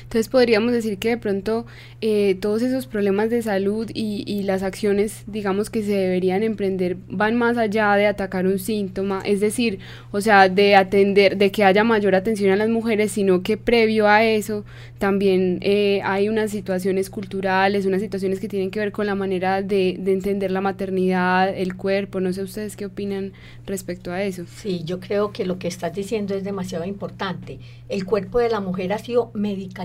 Entonces 0.03 0.27
podríamos 0.29 0.71
decir 0.71 0.97
que 0.97 1.09
de 1.09 1.17
pronto 1.17 1.65
eh, 2.01 2.35
todos 2.39 2.61
esos 2.61 2.87
problemas 2.87 3.29
de 3.29 3.41
salud 3.41 3.89
y, 3.93 4.23
y, 4.25 4.43
las 4.43 4.63
acciones, 4.63 5.23
digamos, 5.27 5.69
que 5.69 5.83
se 5.83 5.91
deberían 5.91 6.43
emprender 6.43 6.97
van 7.07 7.35
más 7.35 7.57
allá 7.57 7.95
de 7.95 8.07
atacar 8.07 8.47
un 8.47 8.59
síntoma, 8.59 9.21
es 9.25 9.39
decir, 9.39 9.79
o 10.11 10.21
sea, 10.21 10.49
de 10.49 10.75
atender, 10.75 11.37
de 11.37 11.51
que 11.51 11.63
haya 11.63 11.83
mayor 11.83 12.15
atención 12.15 12.51
a 12.51 12.55
las 12.55 12.69
mujeres, 12.69 13.11
sino 13.11 13.43
que 13.43 13.57
previo 13.57 14.07
a 14.07 14.23
eso 14.23 14.63
también 14.97 15.57
eh, 15.61 16.01
hay 16.03 16.29
unas 16.29 16.51
situaciones 16.51 17.09
culturales, 17.09 17.85
unas 17.85 18.01
situaciones 18.01 18.39
que 18.39 18.47
tienen 18.47 18.69
que 18.69 18.79
ver 18.79 18.91
con 18.91 19.07
la 19.07 19.15
manera 19.15 19.61
de, 19.61 19.97
de 19.99 20.13
entender 20.13 20.51
la 20.51 20.61
maternidad, 20.61 21.49
el 21.55 21.75
cuerpo, 21.75 22.19
no 22.19 22.31
sé 22.33 22.43
ustedes 22.43 22.75
qué 22.75 22.85
opinan 22.85 23.33
respecto 23.65 24.11
a 24.11 24.23
eso. 24.23 24.45
Sí, 24.47 24.83
yo 24.85 24.99
creo 24.99 25.31
que 25.31 25.45
lo 25.45 25.57
que 25.57 25.67
estás 25.67 25.93
diciendo 25.93 26.35
es 26.35 26.43
demasiado 26.43 26.85
importante. 26.85 27.59
El 27.89 28.05
cuerpo 28.05 28.39
de 28.39 28.49
la 28.49 28.59
mujer 28.59 28.93
ha 28.93 28.99
sido 28.99 29.31
medicado 29.33 29.80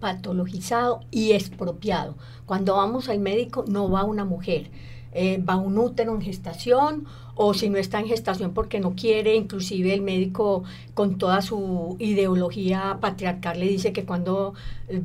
patologizado 0.00 1.00
y 1.10 1.32
expropiado. 1.32 2.14
Cuando 2.46 2.76
vamos 2.76 3.08
al 3.08 3.20
médico 3.20 3.64
no 3.66 3.90
va 3.90 4.04
una 4.04 4.24
mujer, 4.24 4.70
eh, 5.12 5.42
va 5.42 5.56
un 5.56 5.78
útero 5.78 6.14
en 6.14 6.22
gestación 6.22 7.06
o 7.42 7.54
si 7.54 7.70
no 7.70 7.78
está 7.78 7.98
en 8.00 8.06
gestación 8.06 8.52
porque 8.52 8.80
no 8.80 8.94
quiere, 8.94 9.34
inclusive 9.34 9.94
el 9.94 10.02
médico 10.02 10.64
con 10.92 11.16
toda 11.16 11.40
su 11.40 11.96
ideología 11.98 12.98
patriarcal 13.00 13.58
le 13.58 13.66
dice 13.66 13.94
que 13.94 14.04
cuando 14.04 14.52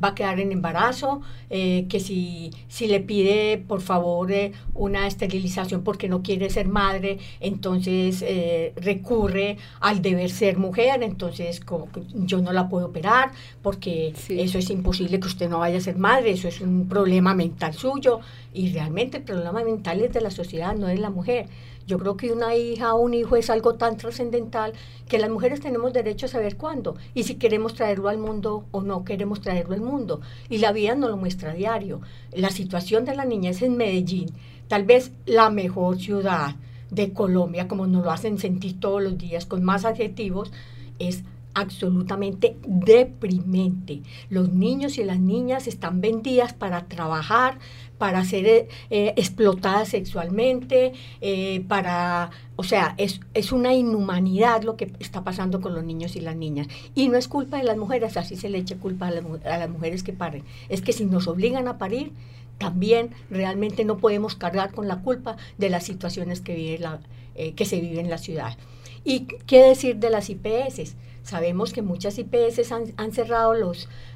va 0.02 0.08
a 0.08 0.14
quedar 0.14 0.38
en 0.40 0.52
embarazo, 0.52 1.22
eh, 1.48 1.86
que 1.88 1.98
si, 1.98 2.50
si 2.68 2.88
le 2.88 3.00
pide 3.00 3.56
por 3.66 3.80
favor 3.80 4.32
eh, 4.32 4.52
una 4.74 5.06
esterilización 5.06 5.82
porque 5.82 6.10
no 6.10 6.22
quiere 6.22 6.50
ser 6.50 6.68
madre, 6.68 7.18
entonces 7.40 8.22
eh, 8.26 8.74
recurre 8.76 9.56
al 9.80 10.02
deber 10.02 10.30
ser 10.30 10.58
mujer, 10.58 11.02
entonces 11.02 11.60
como 11.60 11.88
yo 12.12 12.42
no 12.42 12.52
la 12.52 12.68
puedo 12.68 12.88
operar 12.88 13.30
porque 13.62 14.12
eso 14.28 14.58
es 14.58 14.68
imposible 14.68 15.20
que 15.20 15.26
usted 15.26 15.48
no 15.48 15.60
vaya 15.60 15.78
a 15.78 15.80
ser 15.80 15.96
madre, 15.96 16.32
eso 16.32 16.48
es 16.48 16.60
un 16.60 16.86
problema 16.86 17.34
mental 17.34 17.72
suyo 17.72 18.20
y 18.56 18.72
realmente 18.72 19.18
el 19.18 19.22
problema 19.22 19.62
mental 19.62 20.00
es 20.00 20.14
de 20.14 20.22
la 20.22 20.30
sociedad, 20.30 20.74
no 20.74 20.88
es 20.88 20.98
la 20.98 21.10
mujer. 21.10 21.46
Yo 21.86 21.98
creo 21.98 22.16
que 22.16 22.32
una 22.32 22.56
hija 22.56 22.94
o 22.94 23.00
un 23.00 23.12
hijo 23.12 23.36
es 23.36 23.50
algo 23.50 23.74
tan 23.74 23.98
trascendental 23.98 24.72
que 25.08 25.18
las 25.18 25.30
mujeres 25.30 25.60
tenemos 25.60 25.92
derecho 25.92 26.24
a 26.24 26.30
saber 26.30 26.56
cuándo 26.56 26.96
y 27.14 27.24
si 27.24 27.34
queremos 27.34 27.74
traerlo 27.74 28.08
al 28.08 28.16
mundo 28.16 28.64
o 28.70 28.80
no 28.80 29.04
queremos 29.04 29.42
traerlo 29.42 29.74
al 29.74 29.82
mundo. 29.82 30.22
Y 30.48 30.58
la 30.58 30.72
vida 30.72 30.94
nos 30.94 31.10
lo 31.10 31.18
muestra 31.18 31.50
a 31.50 31.54
diario. 31.54 32.00
La 32.32 32.48
situación 32.48 33.04
de 33.04 33.14
la 33.14 33.26
niñez 33.26 33.60
en 33.60 33.76
Medellín, 33.76 34.30
tal 34.68 34.84
vez 34.84 35.12
la 35.26 35.50
mejor 35.50 35.98
ciudad 35.98 36.56
de 36.90 37.12
Colombia, 37.12 37.68
como 37.68 37.86
nos 37.86 38.04
lo 38.04 38.10
hacen 38.10 38.38
sentir 38.38 38.80
todos 38.80 39.02
los 39.02 39.18
días 39.18 39.44
con 39.44 39.62
más 39.62 39.84
adjetivos, 39.84 40.50
es 40.98 41.24
absolutamente 41.56 42.58
deprimente. 42.66 44.02
Los 44.28 44.52
niños 44.52 44.98
y 44.98 45.04
las 45.04 45.18
niñas 45.18 45.66
están 45.66 46.02
vendidas 46.02 46.52
para 46.52 46.84
trabajar, 46.84 47.58
para 47.96 48.22
ser 48.26 48.46
eh, 48.46 48.68
eh, 48.90 49.14
explotadas 49.16 49.88
sexualmente, 49.88 50.92
eh, 51.22 51.64
para, 51.66 52.30
o 52.56 52.62
sea, 52.62 52.94
es, 52.98 53.22
es, 53.32 53.52
una 53.52 53.72
inhumanidad 53.72 54.64
lo 54.64 54.76
que 54.76 54.92
está 55.00 55.24
pasando 55.24 55.62
con 55.62 55.74
los 55.74 55.82
niños 55.82 56.14
y 56.14 56.20
las 56.20 56.36
niñas. 56.36 56.68
Y 56.94 57.08
no 57.08 57.16
es 57.16 57.26
culpa 57.26 57.56
de 57.56 57.64
las 57.64 57.78
mujeres, 57.78 58.18
así 58.18 58.36
se 58.36 58.50
le 58.50 58.58
echa 58.58 58.76
culpa 58.76 59.08
a, 59.08 59.54
a 59.54 59.58
las 59.58 59.70
mujeres 59.70 60.02
que 60.02 60.12
paren. 60.12 60.44
Es 60.68 60.82
que 60.82 60.92
si 60.92 61.06
nos 61.06 61.26
obligan 61.26 61.68
a 61.68 61.78
parir, 61.78 62.12
también 62.58 63.12
realmente 63.30 63.86
no 63.86 63.96
podemos 63.96 64.34
cargar 64.34 64.72
con 64.72 64.88
la 64.88 65.00
culpa 65.00 65.38
de 65.56 65.70
las 65.70 65.84
situaciones 65.84 66.42
que, 66.42 66.54
vive 66.54 66.78
la, 66.78 67.00
que 67.34 67.64
se 67.64 67.80
viven 67.80 68.04
en 68.04 68.10
la 68.10 68.18
ciudad. 68.18 68.58
¿Y 69.04 69.20
qué 69.46 69.62
decir 69.62 69.96
de 69.96 70.10
las 70.10 70.28
IPS? 70.28 70.96
Sabemos 71.26 71.72
que 71.72 71.82
muchas 71.82 72.20
IPS 72.20 72.70
han, 72.70 73.10
cerrado 73.10 73.52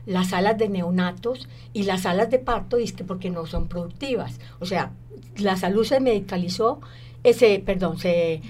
las 0.06 0.28
salas 0.28 0.56
de 0.58 0.68
neonatos 0.68 1.48
y 1.72 1.82
las 1.82 2.02
salas 2.02 2.30
de 2.30 2.38
parto 2.38 2.76
que 2.76 3.02
porque 3.02 3.30
no 3.30 3.46
son 3.46 3.66
productivas. 3.66 4.38
O 4.60 4.64
sea, 4.64 4.92
la 5.36 5.56
salud 5.56 5.84
se 5.84 5.98
medicalizó, 5.98 6.80
ese, 7.24 7.58
perdón, 7.66 7.98
se, 7.98 8.42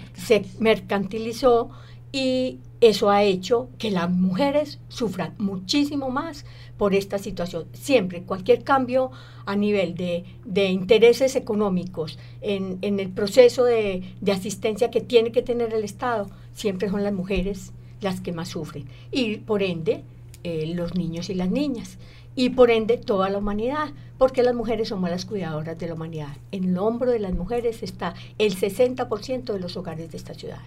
mercantilizó 0.59 1.71
y 2.13 2.59
eso 2.83 3.09
ha 3.09 3.23
hecho 3.23 3.71
que 3.79 3.91
las 3.91 4.11
mujeres 4.11 4.79
sufran 4.89 5.35
muchísimo 5.39 6.11
más 6.11 6.45
por 6.77 6.95
esta 6.95 7.17
situación. 7.17 7.65
Siempre, 7.73 8.25
cualquier 8.25 8.63
cambio 8.63 9.11
a 9.47 9.57
nivel 9.57 9.95
de, 9.95 10.67
intereses 10.69 11.35
económicos 11.35 12.19
en, 12.43 12.79
el 12.83 13.09
proceso 13.09 13.65
de, 13.65 14.03
asistencia 14.31 14.91
que 14.91 15.01
tiene 15.01 15.33
que 15.33 15.41
tener 15.41 15.73
el 15.73 15.83
Estado, 15.83 16.29
siempre 16.53 16.91
son 16.91 17.03
las 17.05 17.15
mujeres 17.15 17.73
las 18.01 18.21
que 18.21 18.33
más 18.33 18.49
sufren. 18.49 18.87
Y 19.11 19.39
por 19.39 19.63
ende, 19.63 20.03
eh, 20.45 20.73
los 20.75 20.95
niños 20.95 21.31
y 21.31 21.35
las 21.35 21.51
niñas. 21.51 21.99
Y 22.35 22.51
por 22.51 22.71
ende, 22.71 22.97
toda 22.97 23.29
la 23.29 23.39
humanidad, 23.39 23.91
porque 24.19 24.43
las 24.43 24.55
mujeres 24.55 24.89
somos 24.89 25.11
las 25.11 25.25
cuidadoras 25.25 25.79
de 25.79 25.89
la 25.89 25.95
humanidad. 25.95 26.37
En 26.53 26.65
el 26.65 26.79
hombro 26.79 27.11
de 27.11 27.19
las 27.19 27.35
mujeres 27.35 27.83
está 27.83 28.15
el 28.39 28.55
60% 28.57 29.53
de 29.53 29.61
los 29.61 29.77
hogares 29.77 30.11
de 30.11 30.17
esta 30.17 30.35
ciudad. 30.35 30.61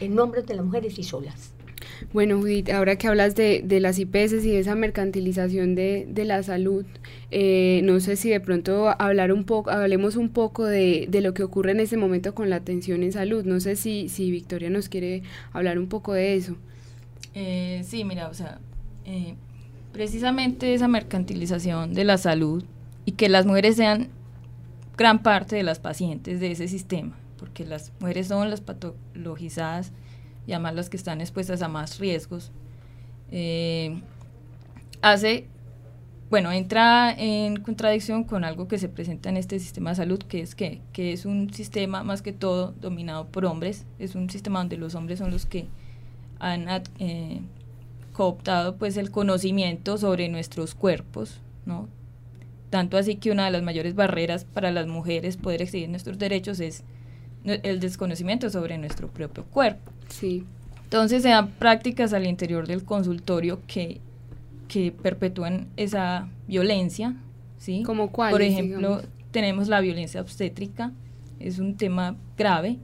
En 0.00 0.14
nombre 0.14 0.42
de 0.42 0.54
las 0.54 0.64
mujeres 0.64 0.98
y 0.98 1.04
solas. 1.04 1.52
Bueno, 2.12 2.38
Judith, 2.38 2.70
ahora 2.70 2.96
que 2.96 3.06
hablas 3.06 3.34
de, 3.34 3.62
de 3.64 3.80
las 3.80 3.98
IPS 3.98 4.44
y 4.44 4.50
de 4.50 4.58
esa 4.58 4.74
mercantilización 4.74 5.74
de, 5.74 6.06
de 6.08 6.24
la 6.24 6.42
salud, 6.42 6.84
eh, 7.30 7.80
no 7.84 8.00
sé 8.00 8.16
si 8.16 8.30
de 8.30 8.40
pronto 8.40 8.88
hablar 8.98 9.32
un 9.32 9.44
poco, 9.44 9.70
hablemos 9.70 10.16
un 10.16 10.30
poco 10.30 10.64
de, 10.64 11.06
de, 11.08 11.20
lo 11.20 11.34
que 11.34 11.42
ocurre 11.42 11.72
en 11.72 11.80
este 11.80 11.96
momento 11.96 12.34
con 12.34 12.50
la 12.50 12.56
atención 12.56 13.02
en 13.02 13.12
salud. 13.12 13.44
No 13.44 13.60
sé 13.60 13.76
si, 13.76 14.08
si 14.08 14.30
Victoria 14.30 14.70
nos 14.70 14.88
quiere 14.88 15.22
hablar 15.52 15.78
un 15.78 15.88
poco 15.88 16.12
de 16.12 16.34
eso. 16.34 16.56
Eh, 17.34 17.82
sí, 17.84 18.04
mira, 18.04 18.28
o 18.28 18.34
sea, 18.34 18.58
eh, 19.04 19.34
precisamente 19.92 20.72
esa 20.74 20.88
mercantilización 20.88 21.94
de 21.94 22.04
la 22.04 22.18
salud 22.18 22.64
y 23.04 23.12
que 23.12 23.28
las 23.28 23.44
mujeres 23.44 23.76
sean 23.76 24.08
gran 24.96 25.22
parte 25.22 25.56
de 25.56 25.62
las 25.64 25.80
pacientes 25.80 26.40
de 26.40 26.52
ese 26.52 26.68
sistema, 26.68 27.16
porque 27.38 27.64
las 27.64 27.92
mujeres 28.00 28.28
son 28.28 28.50
las 28.50 28.60
patologizadas 28.60 29.92
y 30.46 30.52
además 30.52 30.74
las 30.74 30.90
que 30.90 30.96
están 30.96 31.20
expuestas 31.20 31.62
a 31.62 31.68
más 31.68 31.98
riesgos. 31.98 32.52
Eh, 33.32 34.00
hace, 35.02 35.48
bueno, 36.30 36.52
entra 36.52 37.12
en 37.12 37.56
contradicción 37.56 38.22
con 38.22 38.44
algo 38.44 38.68
que 38.68 38.78
se 38.78 38.88
presenta 38.88 39.28
en 39.28 39.36
este 39.36 39.58
sistema 39.58 39.90
de 39.90 39.96
salud, 39.96 40.18
que 40.20 40.40
es 40.40 40.54
que, 40.54 40.80
que 40.92 41.12
es 41.12 41.24
un 41.24 41.52
sistema 41.52 42.04
más 42.04 42.22
que 42.22 42.32
todo 42.32 42.72
dominado 42.80 43.26
por 43.26 43.44
hombres, 43.44 43.86
es 43.98 44.14
un 44.14 44.30
sistema 44.30 44.60
donde 44.60 44.76
los 44.76 44.94
hombres 44.94 45.18
son 45.18 45.32
los 45.32 45.46
que 45.46 45.66
han 46.38 46.68
eh, 46.98 47.40
cooptado 48.12 48.76
pues 48.76 48.96
el 48.96 49.10
conocimiento 49.10 49.98
sobre 49.98 50.28
nuestros 50.28 50.74
cuerpos, 50.74 51.40
¿no? 51.66 51.88
Tanto 52.70 52.96
así 52.96 53.16
que 53.16 53.30
una 53.30 53.44
de 53.44 53.50
las 53.50 53.62
mayores 53.62 53.94
barreras 53.94 54.44
para 54.44 54.70
las 54.70 54.86
mujeres 54.86 55.36
poder 55.36 55.62
exigir 55.62 55.88
nuestros 55.88 56.18
derechos 56.18 56.60
es 56.60 56.82
el 57.44 57.78
desconocimiento 57.78 58.50
sobre 58.50 58.78
nuestro 58.78 59.08
propio 59.08 59.44
cuerpo. 59.44 59.92
Sí. 60.08 60.44
Entonces 60.84 61.22
se 61.22 61.28
dan 61.28 61.50
prácticas 61.50 62.12
al 62.12 62.26
interior 62.26 62.66
del 62.66 62.84
consultorio 62.84 63.60
que, 63.66 64.00
que 64.68 64.92
perpetúan 64.92 65.68
esa 65.76 66.28
violencia, 66.46 67.16
¿sí? 67.58 67.82
¿Como 67.84 68.10
cuál? 68.10 68.30
Por 68.32 68.42
ejemplo, 68.42 69.02
tenemos 69.30 69.68
la 69.68 69.80
violencia 69.80 70.20
obstétrica, 70.20 70.92
es 71.40 71.58
un 71.58 71.76
tema 71.76 72.16
grave, 72.38 72.78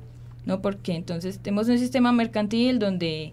¿no? 0.47 0.61
Porque 0.63 0.95
entonces 0.95 1.39
tenemos 1.39 1.69
un 1.69 1.79
sistema 1.79 2.13
mercantil 2.13 2.79
donde, 2.79 3.33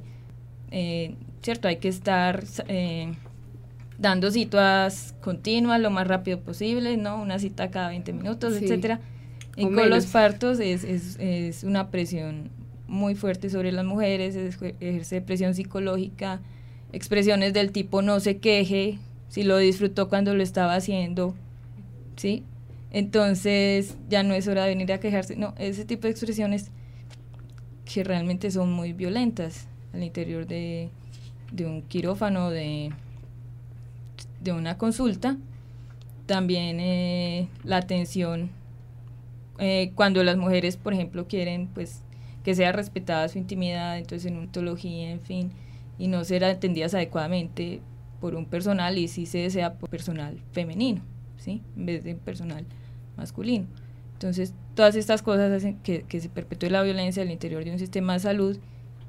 eh, 0.72 1.16
¿cierto? 1.42 1.68
Hay 1.68 1.78
que 1.78 1.88
estar 1.88 2.44
eh, 2.68 3.14
dando 3.98 4.32
citas 4.32 5.16
continuas 5.22 5.82
lo 5.82 5.90
más 5.90 6.08
rápido 6.08 6.40
posible, 6.40 6.98
¿no? 6.98 7.22
Una 7.22 7.40
cita 7.40 7.72
cada 7.72 7.90
20 7.90 8.14
minutos, 8.14 8.56
etcétera. 8.56 9.00
Y 9.56 9.64
con 9.64 9.90
los 9.90 10.06
partos 10.06 10.60
es, 10.60 10.84
es, 10.84 11.18
es, 11.20 11.64
una 11.64 11.90
presión 11.90 12.52
muy 12.88 13.16
fuerte 13.16 13.50
sobre 13.50 13.72
las 13.72 13.86
mujeres, 13.86 14.36
ejerce 14.36 15.22
presión 15.22 15.56
psicológica, 15.56 16.42
expresiones 16.94 17.54
del 17.54 17.72
tipo 17.72 18.04
no 18.04 18.20
se 18.20 18.38
queje, 18.38 19.00
si 19.30 19.44
lo 19.44 19.58
disfrutó 19.58 20.10
cuando 20.10 20.36
lo 20.36 20.44
estaba 20.44 20.76
haciendo, 20.76 21.34
¿sí? 22.18 22.44
Entonces 22.92 23.98
ya 24.10 24.22
no 24.22 24.36
es 24.36 24.48
hora 24.48 24.64
de 24.64 24.70
venir 24.70 24.94
a 24.94 25.00
quejarse, 25.00 25.36
no, 25.36 25.56
ese 25.58 25.86
tipo 25.86 26.04
de 26.04 26.12
expresiones 26.12 26.70
que 27.92 28.04
realmente 28.04 28.52
son 28.52 28.72
muy 28.72 28.94
violentas 28.94 29.68
al 29.94 30.04
interior 30.04 30.46
de, 30.46 30.90
de 31.52 31.66
un 31.66 31.82
quirófano, 31.82 32.50
de, 32.50 32.92
de 34.42 34.52
una 34.52 34.78
consulta. 34.78 35.38
También 36.26 36.80
eh, 36.80 37.48
la 37.64 37.78
atención 37.78 38.50
eh, 39.60 39.92
cuando 39.96 40.24
las 40.24 40.38
mujeres, 40.38 40.78
por 40.78 40.94
ejemplo, 40.94 41.28
quieren 41.28 41.68
pues 41.68 42.04
que 42.44 42.56
sea 42.56 42.72
respetada 42.72 43.28
su 43.28 43.38
intimidad, 43.38 43.98
entonces 43.98 44.32
en 44.32 44.38
ontología, 44.38 45.12
en 45.12 45.22
fin, 45.22 45.52
y 45.98 46.08
no 46.08 46.24
ser 46.24 46.46
atendidas 46.46 46.94
adecuadamente 46.94 47.82
por 48.22 48.36
un 48.36 48.46
personal 48.46 48.98
y 48.98 49.08
si 49.08 49.26
se 49.26 49.40
desea 49.40 49.74
por 49.74 49.90
personal 49.90 50.38
femenino, 50.52 51.02
¿sí? 51.38 51.62
En 51.76 51.86
vez 51.86 52.04
de 52.04 52.16
personal 52.16 52.66
masculino. 53.16 53.68
Entonces, 54.18 54.52
todas 54.74 54.96
estas 54.96 55.22
cosas 55.22 55.52
hacen 55.52 55.78
que, 55.84 56.04
se 56.10 56.28
perpetúe 56.28 56.72
la 56.72 56.82
violencia 56.82 57.22
al 57.22 57.30
interior 57.30 57.64
de 57.64 57.72
un 57.72 57.78
sistema 57.78 58.14
de 58.14 58.20
salud 58.20 58.58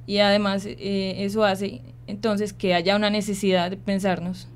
y 0.06 0.18
además 0.18 0.66
eh, 0.66 1.24
eso 1.24 1.44
hace 1.44 1.80
entonces 2.06 2.52
que 2.52 2.74
haya 2.74 2.94
una 2.94 3.08
necesidad 3.08 3.70
de 3.70 3.78
pensarnos 3.78 4.48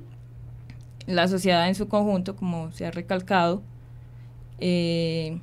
la 1.07 1.27
sociedad 1.27 1.67
en 1.67 1.73
su 1.73 1.87
conjunto, 1.87 2.35
como 2.35 2.71
se 2.71 2.85
ha 2.85 2.91
recalcado, 2.91 3.63
eh, 4.59 5.39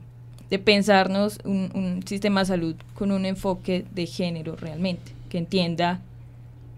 de 0.49 0.59
pensarnos 0.61 1.41
un, 1.45 2.05
sistema 2.07 2.41
de 2.41 2.47
salud 2.47 2.77
con 2.95 3.11
un 3.11 3.27
enfoque 3.27 3.85
de 3.91 4.07
género 4.07 4.55
realmente, 4.55 5.11
que 5.29 5.39
entienda, 5.39 6.01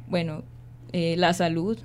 bueno, 0.09 0.43
eh, 0.95 1.17
la 1.19 1.35
salud, 1.35 1.79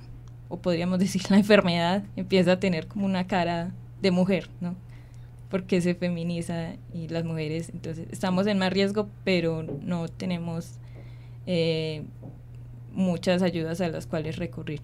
o 0.48 0.56
podríamos 0.56 0.98
decir 0.98 1.20
la 1.28 1.36
enfermedad, 1.36 2.04
empieza 2.16 2.52
a 2.52 2.58
tener 2.58 2.86
como 2.86 3.04
una 3.04 3.26
cara 3.26 3.70
de 4.00 4.10
mujer, 4.12 4.48
¿no? 4.62 4.74
Porque 5.50 5.80
se 5.80 5.94
feminiza 5.94 6.74
y 6.92 7.08
las 7.08 7.24
mujeres, 7.24 7.70
entonces 7.72 8.06
estamos 8.10 8.46
en 8.46 8.58
más 8.58 8.72
riesgo, 8.72 9.08
pero 9.24 9.62
no 9.62 10.08
tenemos 10.08 10.78
eh, 11.46 12.02
muchas 12.98 13.42
ayudas 13.42 13.80
a 13.80 13.88
las 13.88 14.06
cuales 14.06 14.36
recurrir. 14.36 14.80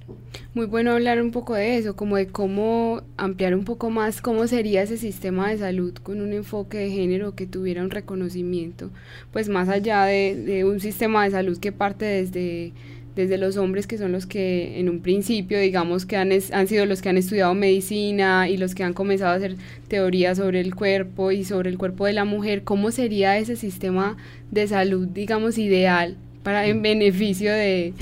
Muy 0.54 0.66
bueno 0.66 0.92
hablar 0.92 1.20
un 1.20 1.32
poco 1.32 1.54
de 1.54 1.76
eso, 1.76 1.96
como 1.96 2.16
de 2.16 2.28
cómo 2.28 3.02
ampliar 3.16 3.56
un 3.56 3.64
poco 3.64 3.90
más 3.90 4.22
cómo 4.22 4.46
sería 4.46 4.82
ese 4.82 4.96
sistema 4.96 5.50
de 5.50 5.58
salud 5.58 5.94
con 5.94 6.20
un 6.20 6.32
enfoque 6.32 6.78
de 6.78 6.90
género 6.90 7.34
que 7.34 7.46
tuviera 7.46 7.82
un 7.82 7.90
reconocimiento, 7.90 8.90
pues 9.32 9.48
más 9.48 9.68
allá 9.68 10.04
de, 10.04 10.64
un 10.64 10.78
sistema 10.78 11.24
de 11.24 11.32
salud 11.32 11.58
que 11.58 11.72
parte 11.72 12.04
desde 12.04 12.72
desde 13.16 13.38
los 13.38 13.56
hombres 13.56 13.86
que 13.86 13.98
son 13.98 14.12
los 14.12 14.26
que 14.26 14.80
en 14.80 14.88
un 14.88 15.00
principio 15.00 15.58
digamos 15.58 16.06
que 16.06 16.16
han, 16.16 16.30
han 16.32 16.68
sido 16.68 16.86
los 16.86 17.00
que 17.00 17.08
han 17.08 17.16
estudiado 17.16 17.54
medicina 17.54 18.48
y 18.48 18.56
los 18.56 18.74
que 18.74 18.82
han 18.82 18.92
comenzado 18.92 19.32
a 19.32 19.36
hacer 19.36 19.56
teorías 19.88 20.38
sobre 20.38 20.60
el 20.60 20.74
cuerpo 20.74 21.30
y 21.30 21.44
sobre 21.44 21.70
el 21.70 21.78
cuerpo 21.78 22.06
de 22.06 22.12
la 22.12 22.24
mujer, 22.24 22.64
¿cómo 22.64 22.90
sería 22.90 23.38
ese 23.38 23.56
sistema 23.56 24.16
de 24.50 24.66
salud 24.66 25.06
digamos 25.08 25.58
ideal 25.58 26.16
para 26.44 26.66
en 26.66 26.82
beneficio 26.82 27.52
de, 27.52 27.94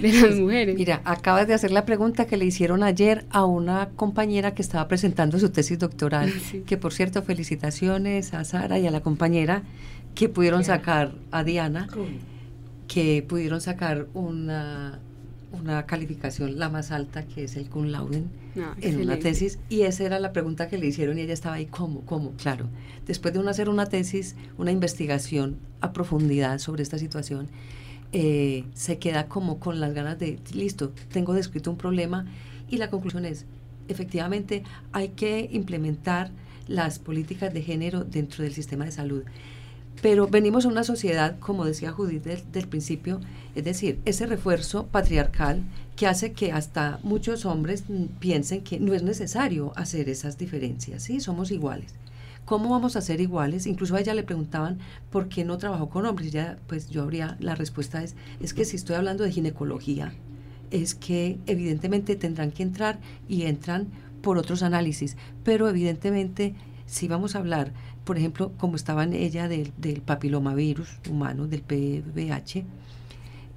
las 0.00 0.36
mujeres. 0.36 0.76
Mira, 0.76 1.02
acabas 1.04 1.48
de 1.48 1.54
hacer 1.54 1.72
la 1.72 1.84
pregunta 1.84 2.26
que 2.26 2.36
le 2.36 2.46
hicieron 2.46 2.84
ayer 2.84 3.26
a 3.30 3.44
una 3.44 3.90
compañera 3.96 4.54
que 4.54 4.62
estaba 4.62 4.86
presentando 4.88 5.38
su 5.38 5.50
tesis 5.50 5.78
doctoral, 5.78 6.32
que 6.66 6.78
por 6.78 6.94
cierto, 6.94 7.22
felicitaciones 7.22 8.32
a 8.32 8.44
Sara 8.44 8.78
y 8.78 8.86
a 8.86 8.90
la 8.90 9.00
compañera 9.00 9.64
que 10.14 10.28
pudieron 10.28 10.64
sacar, 10.64 11.12
a 11.30 11.44
Diana, 11.44 11.88
que 12.88 13.22
pudieron 13.22 13.60
sacar 13.60 14.08
una, 14.14 14.98
una 15.52 15.86
calificación 15.86 16.58
la 16.58 16.70
más 16.70 16.90
alta, 16.90 17.24
que 17.26 17.44
es 17.44 17.56
el 17.56 17.68
cum 17.68 17.86
laude, 17.86 18.24
ah, 18.58 18.74
en 18.80 19.00
una 19.00 19.18
tesis, 19.18 19.58
y 19.68 19.82
esa 19.82 20.04
era 20.04 20.18
la 20.18 20.32
pregunta 20.32 20.68
que 20.68 20.78
le 20.78 20.86
hicieron 20.86 21.18
y 21.18 21.20
ella 21.20 21.34
estaba 21.34 21.56
ahí, 21.56 21.66
¿cómo? 21.66 22.00
¿Cómo? 22.00 22.32
Claro. 22.32 22.66
Después 23.06 23.34
de 23.34 23.40
uno 23.40 23.50
hacer 23.50 23.68
una 23.68 23.86
tesis, 23.86 24.34
una 24.56 24.72
investigación 24.72 25.58
a 25.80 25.92
profundidad 25.92 26.58
sobre 26.58 26.82
esta 26.82 26.98
situación, 26.98 27.48
eh, 28.12 28.64
se 28.72 28.98
queda 28.98 29.28
como 29.28 29.60
con 29.60 29.80
las 29.80 29.92
ganas 29.92 30.18
de, 30.18 30.38
listo, 30.54 30.92
tengo 31.12 31.34
descrito 31.34 31.70
un 31.70 31.76
problema 31.76 32.24
y 32.70 32.78
la 32.78 32.88
conclusión 32.88 33.26
es, 33.26 33.44
efectivamente, 33.88 34.62
hay 34.92 35.10
que 35.10 35.48
implementar 35.52 36.30
las 36.66 36.98
políticas 36.98 37.52
de 37.52 37.62
género 37.62 38.04
dentro 38.04 38.44
del 38.44 38.54
sistema 38.54 38.86
de 38.86 38.92
salud. 38.92 39.24
Pero 40.00 40.28
venimos 40.28 40.64
a 40.64 40.68
una 40.68 40.84
sociedad, 40.84 41.38
como 41.40 41.64
decía 41.64 41.90
Judith 41.90 42.22
del, 42.22 42.68
principio, 42.68 43.20
es 43.54 43.64
decir, 43.64 44.00
ese 44.04 44.26
refuerzo 44.26 44.86
patriarcal 44.86 45.62
que 45.96 46.06
hace 46.06 46.32
que 46.32 46.52
hasta 46.52 47.00
muchos 47.02 47.44
hombres 47.44 47.84
piensen 48.20 48.62
que 48.62 48.78
no 48.78 48.94
es 48.94 49.02
necesario 49.02 49.72
hacer 49.74 50.08
esas 50.08 50.38
diferencias, 50.38 51.02
¿sí? 51.02 51.20
Somos 51.20 51.50
iguales. 51.50 51.94
¿cómo 52.44 52.70
vamos 52.70 52.96
a 52.96 53.02
ser 53.02 53.20
iguales? 53.20 53.66
Incluso 53.66 53.94
a 53.94 54.00
ella 54.00 54.14
le 54.14 54.22
preguntaban 54.22 54.78
por 55.10 55.28
qué 55.28 55.44
no 55.44 55.58
trabajó 55.58 55.90
con 55.90 56.06
hombres. 56.06 56.32
Ya, 56.32 56.56
pues 56.66 56.88
yo 56.88 57.02
habría, 57.02 57.36
la 57.40 57.54
respuesta 57.54 58.02
es, 58.02 58.14
es 58.40 58.54
que 58.54 58.64
si 58.64 58.76
estoy 58.76 58.96
hablando 58.96 59.22
de 59.22 59.32
ginecología, 59.32 60.14
es 60.70 60.94
que 60.94 61.38
evidentemente 61.44 62.16
tendrán 62.16 62.50
que 62.50 62.62
entrar 62.62 63.00
y 63.28 63.42
entran 63.42 63.88
por 64.22 64.38
otros 64.38 64.62
análisis, 64.62 65.18
pero 65.44 65.68
evidentemente 65.68 66.54
si 66.88 67.06
vamos 67.06 67.36
a 67.36 67.38
hablar, 67.38 67.72
por 68.08 68.16
ejemplo, 68.16 68.52
como 68.56 68.74
estaba 68.76 69.04
en 69.04 69.12
ella 69.12 69.48
del, 69.48 69.70
del 69.76 70.00
papilomavirus 70.00 70.88
humano, 71.10 71.46
del 71.46 71.60
PVH, 71.60 72.64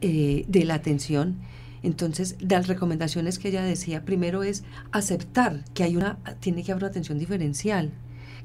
eh, 0.02 0.44
de 0.46 0.66
la 0.66 0.74
atención, 0.74 1.38
entonces, 1.84 2.36
las 2.42 2.68
recomendaciones 2.68 3.40
que 3.40 3.48
ella 3.48 3.64
decía, 3.64 4.04
primero 4.04 4.44
es 4.44 4.66
aceptar 4.92 5.64
que 5.74 5.84
hay 5.84 5.96
una, 5.96 6.18
tiene 6.42 6.64
que 6.64 6.74
haber 6.74 6.84
una 6.84 6.90
atención 6.90 7.18
diferencial 7.18 7.94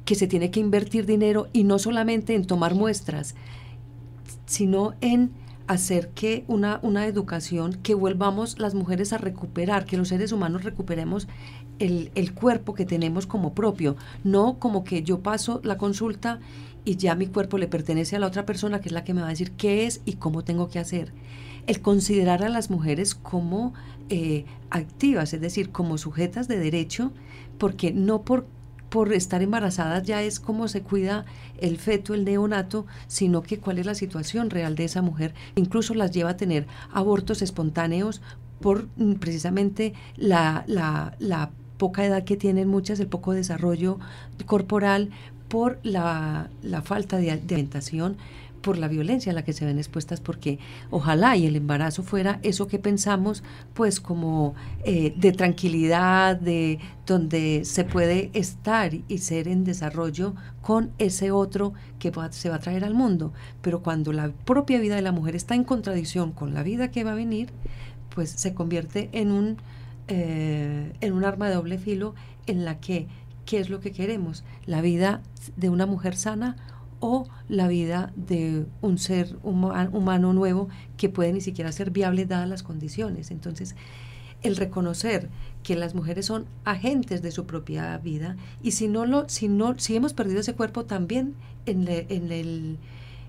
que 0.05 0.15
se 0.15 0.29
tiene 0.29 0.53
que 0.53 0.61
invertir 0.61 1.07
dinero 1.07 1.49
y 1.53 1.65
no 1.65 1.81
solamente 1.81 2.37
en 2.37 2.47
tomar 2.47 2.77
muestras, 2.77 3.35
sino 4.47 4.95
en 5.01 5.33
hacer 5.67 6.09
que 6.11 6.45
una, 6.49 6.81
una 6.83 7.07
educación, 7.07 7.75
que 7.83 7.95
volvamos 7.95 8.59
las 8.59 8.75
mujeres 8.75 9.13
a 9.13 9.19
recuperar, 9.19 9.85
que 9.85 9.97
los 9.97 10.09
seres 10.09 10.33
humanos 10.33 10.65
recuperemos 10.65 11.29
el, 11.79 12.11
el, 12.15 12.33
cuerpo 12.33 12.75
que 12.75 12.87
tenemos 12.87 13.27
como 13.27 13.55
propio, 13.55 13.97
no 14.25 14.59
como 14.59 14.85
que 14.85 15.03
yo 15.03 15.21
paso 15.21 15.61
la 15.65 15.77
consulta 15.77 16.41
y 16.85 16.97
ya 16.97 17.15
mi 17.15 17.27
cuerpo 17.27 17.59
le 17.59 17.67
pertenece 17.67 18.17
a 18.17 18.19
la 18.21 18.29
otra 18.29 18.47
persona 18.47 18.81
que 18.81 18.89
es 18.89 18.93
la 18.93 19.05
que 19.05 19.13
me 19.13 19.21
va 19.21 19.27
a 19.27 19.31
decir 19.31 19.53
qué 19.53 19.87
es 19.87 20.01
y 20.05 20.15
cómo 20.15 20.45
tengo 20.45 20.69
que 20.69 20.79
hacer. 20.79 21.13
El 21.67 21.81
considerar 21.83 22.45
a 22.45 22.49
las 22.49 22.71
mujeres 22.71 23.17
como 23.17 23.75
eh, 24.09 24.45
activas, 24.71 25.35
es 25.35 25.41
decir, 25.41 25.71
como 25.71 25.99
sujetas 25.99 26.47
de 26.47 26.59
derecho, 26.59 27.13
porque 27.59 27.93
no 27.93 28.23
por 28.23 28.47
por 28.89 29.13
estar 29.13 29.43
embarazadas 29.43 30.05
ya 30.05 30.23
es 30.23 30.41
cómo 30.41 30.69
se 30.69 30.83
cuida 30.83 31.25
el 31.59 31.79
feto, 31.79 32.15
el 32.15 32.25
neonato, 32.25 32.87
sino 33.07 33.43
que 33.43 33.59
cuál 33.59 33.79
es 33.79 33.87
la 33.87 33.95
situación 33.95 34.51
real 34.51 34.77
de 34.77 34.85
esa 34.85 35.03
mujer. 35.03 35.35
Incluso 35.57 35.95
las 35.95 36.13
lleva 36.13 36.31
a 36.31 36.37
tener 36.37 36.67
abortos 36.93 37.43
espontáneos 37.43 38.23
por 38.61 38.89
mm, 38.97 39.15
precisamente 39.15 39.95
la, 40.17 40.65
la, 40.67 41.51
poca 41.77 42.07
edad 42.07 42.25
que 42.25 42.39
tienen 42.39 42.69
muchas, 42.69 43.01
el 43.01 43.07
poco 43.07 43.33
desarrollo 43.33 43.99
corporal, 44.47 45.11
por 45.49 45.79
la, 45.83 46.49
falta 46.85 47.19
de 47.19 47.31
alimentación, 47.31 48.17
por 48.67 48.79
la 48.79 48.89
violencia 48.89 49.31
a 49.31 49.35
la 49.37 49.45
que 49.45 49.53
se 49.53 49.65
ven 49.65 49.79
expuestas, 49.79 50.21
porque 50.21 50.59
ojalá 50.91 51.37
y 51.37 51.47
el 51.47 51.55
embarazo 51.55 52.03
fuera 52.03 52.41
eso 52.43 52.67
que 52.67 52.81
pensamos, 52.81 53.45
pues 53.75 54.01
como 54.01 54.57
eh, 54.83 55.15
de 55.17 55.31
tranquilidad, 55.31 56.35
de 56.35 56.81
donde 57.07 57.65
se 57.65 57.85
puede 57.85 58.29
estar 58.33 58.91
y 59.07 59.19
ser 59.19 59.47
en 59.47 59.63
desarrollo 59.63 60.35
con 60.63 60.91
ese 60.99 61.31
otro 61.31 61.75
que 62.01 62.11
se 62.31 62.49
va 62.49 62.57
a 62.57 62.59
traer 62.59 62.85
al 62.85 62.95
mundo. 62.95 63.33
Pero 63.63 63.85
cuando 63.85 64.13
la 64.13 64.33
propia 64.33 64.81
vida 64.81 64.97
de 64.97 65.03
la 65.03 65.13
mujer 65.13 65.37
está 65.37 65.55
en 65.55 65.63
contradicción 65.63 66.33
con 66.33 66.53
la 66.53 66.65
vida 66.65 66.91
que 66.91 67.05
va 67.05 67.13
a 67.13 67.15
venir, 67.15 67.53
pues 68.13 68.31
se 68.31 68.53
convierte 68.53 69.11
en 69.13 69.31
un, 69.31 69.59
eh, 70.09 70.93
en 71.01 71.13
un 71.13 71.25
arma 71.25 71.49
de 71.49 71.55
doble 71.55 71.79
filo 71.79 72.17
en 72.49 72.65
la 72.65 72.81
que, 72.81 73.07
¿qué 73.45 73.61
es 73.61 73.71
lo 73.71 73.79
que 73.79 73.93
queremos? 73.93 74.43
¿La 74.67 74.81
vida 74.81 75.23
de 75.57 75.71
una 75.71 75.87
mujer 75.87 76.17
sana 76.17 76.57
o 77.01 77.29
la 77.49 77.69
vida 77.69 78.13
de 78.17 78.67
un 78.81 78.99
ser 78.99 79.37
humano 79.43 80.33
nuevo 80.33 80.69
que 80.97 81.09
puede 81.09 81.33
ni 81.33 81.41
siquiera 81.41 81.73
ser 81.73 81.91
viable 81.91 82.27
dadas 82.27 82.49
las 82.49 82.63
condiciones. 82.63 83.31
Entonces, 83.31 83.77
el 84.43 84.57
reconocer 84.57 85.29
que 85.63 85.77
las 85.77 85.95
mujeres 85.95 86.27
son 86.27 86.47
agentes 86.65 87.23
de 87.23 87.31
su 87.31 87.47
propia 87.47 87.97
vida 87.99 88.37
y 88.63 88.73
si 88.73 88.87
no 88.89 89.07
lo 89.07 89.29
si 89.29 89.49
no 89.49 89.79
si 89.79 89.97
hemos 89.97 90.13
perdido 90.13 90.41
ese 90.41 90.55
cuerpo 90.55 90.85
también 90.85 91.35
en, 91.65 91.89
en, 91.89 92.31
el, 92.31 92.79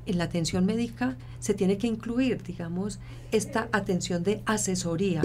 en 0.05 0.17
la 0.17 0.25
atención 0.25 0.65
médica 0.65 1.17
se 1.39 1.53
tiene 1.53 1.77
que 1.77 1.87
incluir 1.87 2.43
digamos 2.43 2.99
esta 3.31 3.69
atención 3.71 4.23
de 4.23 4.41
asesoría 4.45 5.21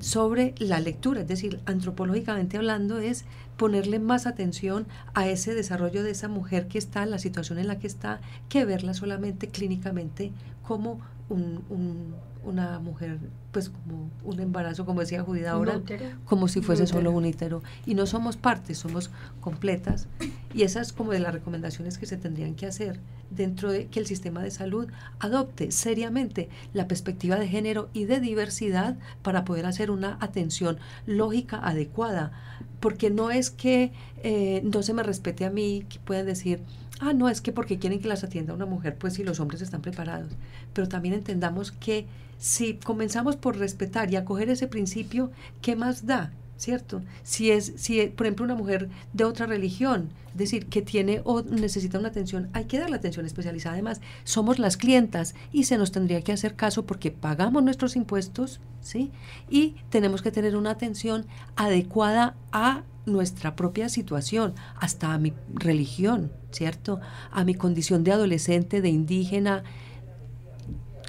sobre 0.00 0.54
la 0.58 0.80
lectura, 0.80 1.20
es 1.20 1.28
decir, 1.28 1.60
antropológicamente 1.66 2.56
hablando, 2.56 2.98
es 2.98 3.24
ponerle 3.56 3.98
más 3.98 4.26
atención 4.26 4.86
a 5.14 5.28
ese 5.28 5.54
desarrollo 5.54 6.02
de 6.02 6.10
esa 6.10 6.28
mujer 6.28 6.66
que 6.66 6.78
está, 6.78 7.02
en 7.02 7.10
la 7.10 7.18
situación 7.18 7.58
en 7.58 7.68
la 7.68 7.78
que 7.78 7.86
está, 7.86 8.20
que 8.48 8.64
verla 8.64 8.94
solamente 8.94 9.48
clínicamente 9.48 10.32
como 10.62 11.00
un, 11.28 12.14
una 12.44 12.78
mujer, 12.78 13.18
pues 13.52 13.70
como 13.70 14.10
un 14.22 14.40
embarazo, 14.40 14.84
como 14.84 15.00
decía 15.00 15.22
Judith 15.22 15.46
ahora, 15.46 15.80
como 16.24 16.48
si 16.48 16.60
fuese 16.60 16.86
solo 16.86 17.10
un 17.10 17.26
ítero. 17.26 17.62
Y 17.86 17.94
no 17.94 18.06
somos 18.06 18.36
partes, 18.36 18.78
somos 18.78 19.10
completas. 19.40 20.08
Y 20.54 20.62
esas 20.62 20.92
como 20.92 21.10
de 21.10 21.18
las 21.18 21.34
recomendaciones 21.34 21.98
que 21.98 22.06
se 22.06 22.16
tendrían 22.16 22.54
que 22.54 22.66
hacer 22.66 23.00
dentro 23.30 23.72
de 23.72 23.86
que 23.86 23.98
el 23.98 24.06
sistema 24.06 24.40
de 24.40 24.52
salud 24.52 24.88
adopte 25.18 25.72
seriamente 25.72 26.48
la 26.72 26.86
perspectiva 26.86 27.36
de 27.36 27.48
género 27.48 27.88
y 27.92 28.04
de 28.04 28.20
diversidad 28.20 28.96
para 29.22 29.44
poder 29.44 29.66
hacer 29.66 29.90
una 29.90 30.16
atención 30.20 30.78
lógica 31.06 31.58
adecuada. 31.58 32.32
Porque 32.78 33.10
no 33.10 33.32
es 33.32 33.50
que 33.50 33.92
eh, 34.22 34.62
no 34.62 34.84
se 34.84 34.94
me 34.94 35.02
respete 35.02 35.44
a 35.44 35.50
mí, 35.50 35.86
que 35.88 35.98
puedan 35.98 36.26
decir, 36.26 36.60
ah, 37.00 37.12
no, 37.12 37.28
es 37.28 37.40
que 37.40 37.50
porque 37.50 37.80
quieren 37.80 38.00
que 38.00 38.08
las 38.08 38.22
atienda 38.22 38.54
una 38.54 38.66
mujer, 38.66 38.96
pues 38.96 39.14
si 39.14 39.24
los 39.24 39.40
hombres 39.40 39.60
están 39.60 39.82
preparados. 39.82 40.32
Pero 40.72 40.88
también 40.88 41.14
entendamos 41.14 41.72
que 41.72 42.06
si 42.38 42.74
comenzamos 42.74 43.34
por 43.34 43.56
respetar 43.56 44.12
y 44.12 44.16
acoger 44.16 44.50
ese 44.50 44.68
principio, 44.68 45.32
¿qué 45.62 45.74
más 45.74 46.06
da? 46.06 46.30
¿Cierto? 46.56 47.02
Si 47.24 47.50
es, 47.50 47.72
si 47.76 48.06
por 48.06 48.26
ejemplo, 48.26 48.44
una 48.44 48.54
mujer 48.54 48.88
de 49.12 49.24
otra 49.24 49.46
religión, 49.46 50.10
es 50.32 50.38
decir, 50.38 50.66
que 50.66 50.82
tiene 50.82 51.20
o 51.24 51.42
necesita 51.42 51.98
una 51.98 52.08
atención, 52.08 52.48
hay 52.52 52.64
que 52.64 52.78
dar 52.78 52.90
la 52.90 52.96
atención 52.96 53.26
especializada. 53.26 53.74
Además, 53.74 54.00
somos 54.24 54.58
las 54.58 54.76
clientas 54.76 55.34
y 55.52 55.64
se 55.64 55.78
nos 55.78 55.92
tendría 55.92 56.22
que 56.22 56.32
hacer 56.32 56.54
caso 56.54 56.86
porque 56.86 57.10
pagamos 57.10 57.62
nuestros 57.62 57.96
impuestos, 57.96 58.60
¿sí? 58.80 59.10
Y 59.50 59.76
tenemos 59.90 60.22
que 60.22 60.30
tener 60.30 60.56
una 60.56 60.70
atención 60.70 61.26
adecuada 61.56 62.36
a 62.52 62.82
nuestra 63.06 63.54
propia 63.54 63.88
situación, 63.88 64.54
hasta 64.76 65.12
a 65.12 65.18
mi 65.18 65.32
religión, 65.52 66.32
¿cierto? 66.50 67.00
A 67.30 67.44
mi 67.44 67.54
condición 67.54 68.04
de 68.04 68.12
adolescente, 68.12 68.80
de 68.80 68.88
indígena. 68.88 69.62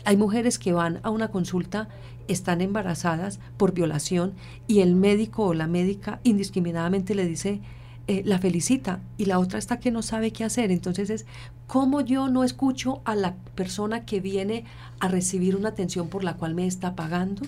Hay 0.03 0.17
mujeres 0.17 0.59
que 0.59 0.73
van 0.73 0.99
a 1.03 1.09
una 1.09 1.29
consulta, 1.29 1.87
están 2.27 2.61
embarazadas 2.61 3.39
por 3.57 3.73
violación 3.73 4.33
y 4.67 4.79
el 4.79 4.95
médico 4.95 5.45
o 5.45 5.53
la 5.53 5.67
médica 5.67 6.19
indiscriminadamente 6.23 7.15
le 7.15 7.25
dice, 7.25 7.61
eh, 8.07 8.21
la 8.23 8.37
felicita 8.37 8.99
y 9.17 9.25
la 9.25 9.39
otra 9.39 9.57
está 9.57 9.79
que 9.79 9.89
no 9.89 10.03
sabe 10.03 10.31
qué 10.31 10.43
hacer. 10.43 10.71
Entonces 10.71 11.09
es, 11.09 11.25
¿cómo 11.65 12.01
yo 12.01 12.29
no 12.29 12.43
escucho 12.43 13.01
a 13.03 13.15
la 13.15 13.35
persona 13.55 14.05
que 14.05 14.19
viene 14.19 14.65
a 14.99 15.07
recibir 15.07 15.55
una 15.55 15.69
atención 15.69 16.07
por 16.07 16.23
la 16.23 16.35
cual 16.35 16.53
me 16.53 16.67
está 16.67 16.95
pagando? 16.95 17.47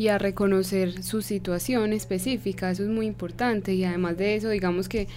Y 0.00 0.08
a 0.08 0.16
reconocer 0.16 1.02
su 1.02 1.20
situación 1.20 1.92
específica, 1.92 2.70
eso 2.70 2.84
es 2.84 2.88
muy 2.88 3.04
importante. 3.04 3.74
Y 3.74 3.84
además 3.84 4.16
de 4.16 4.34
eso, 4.34 4.48
digamos 4.48 4.88
que, 4.88 5.08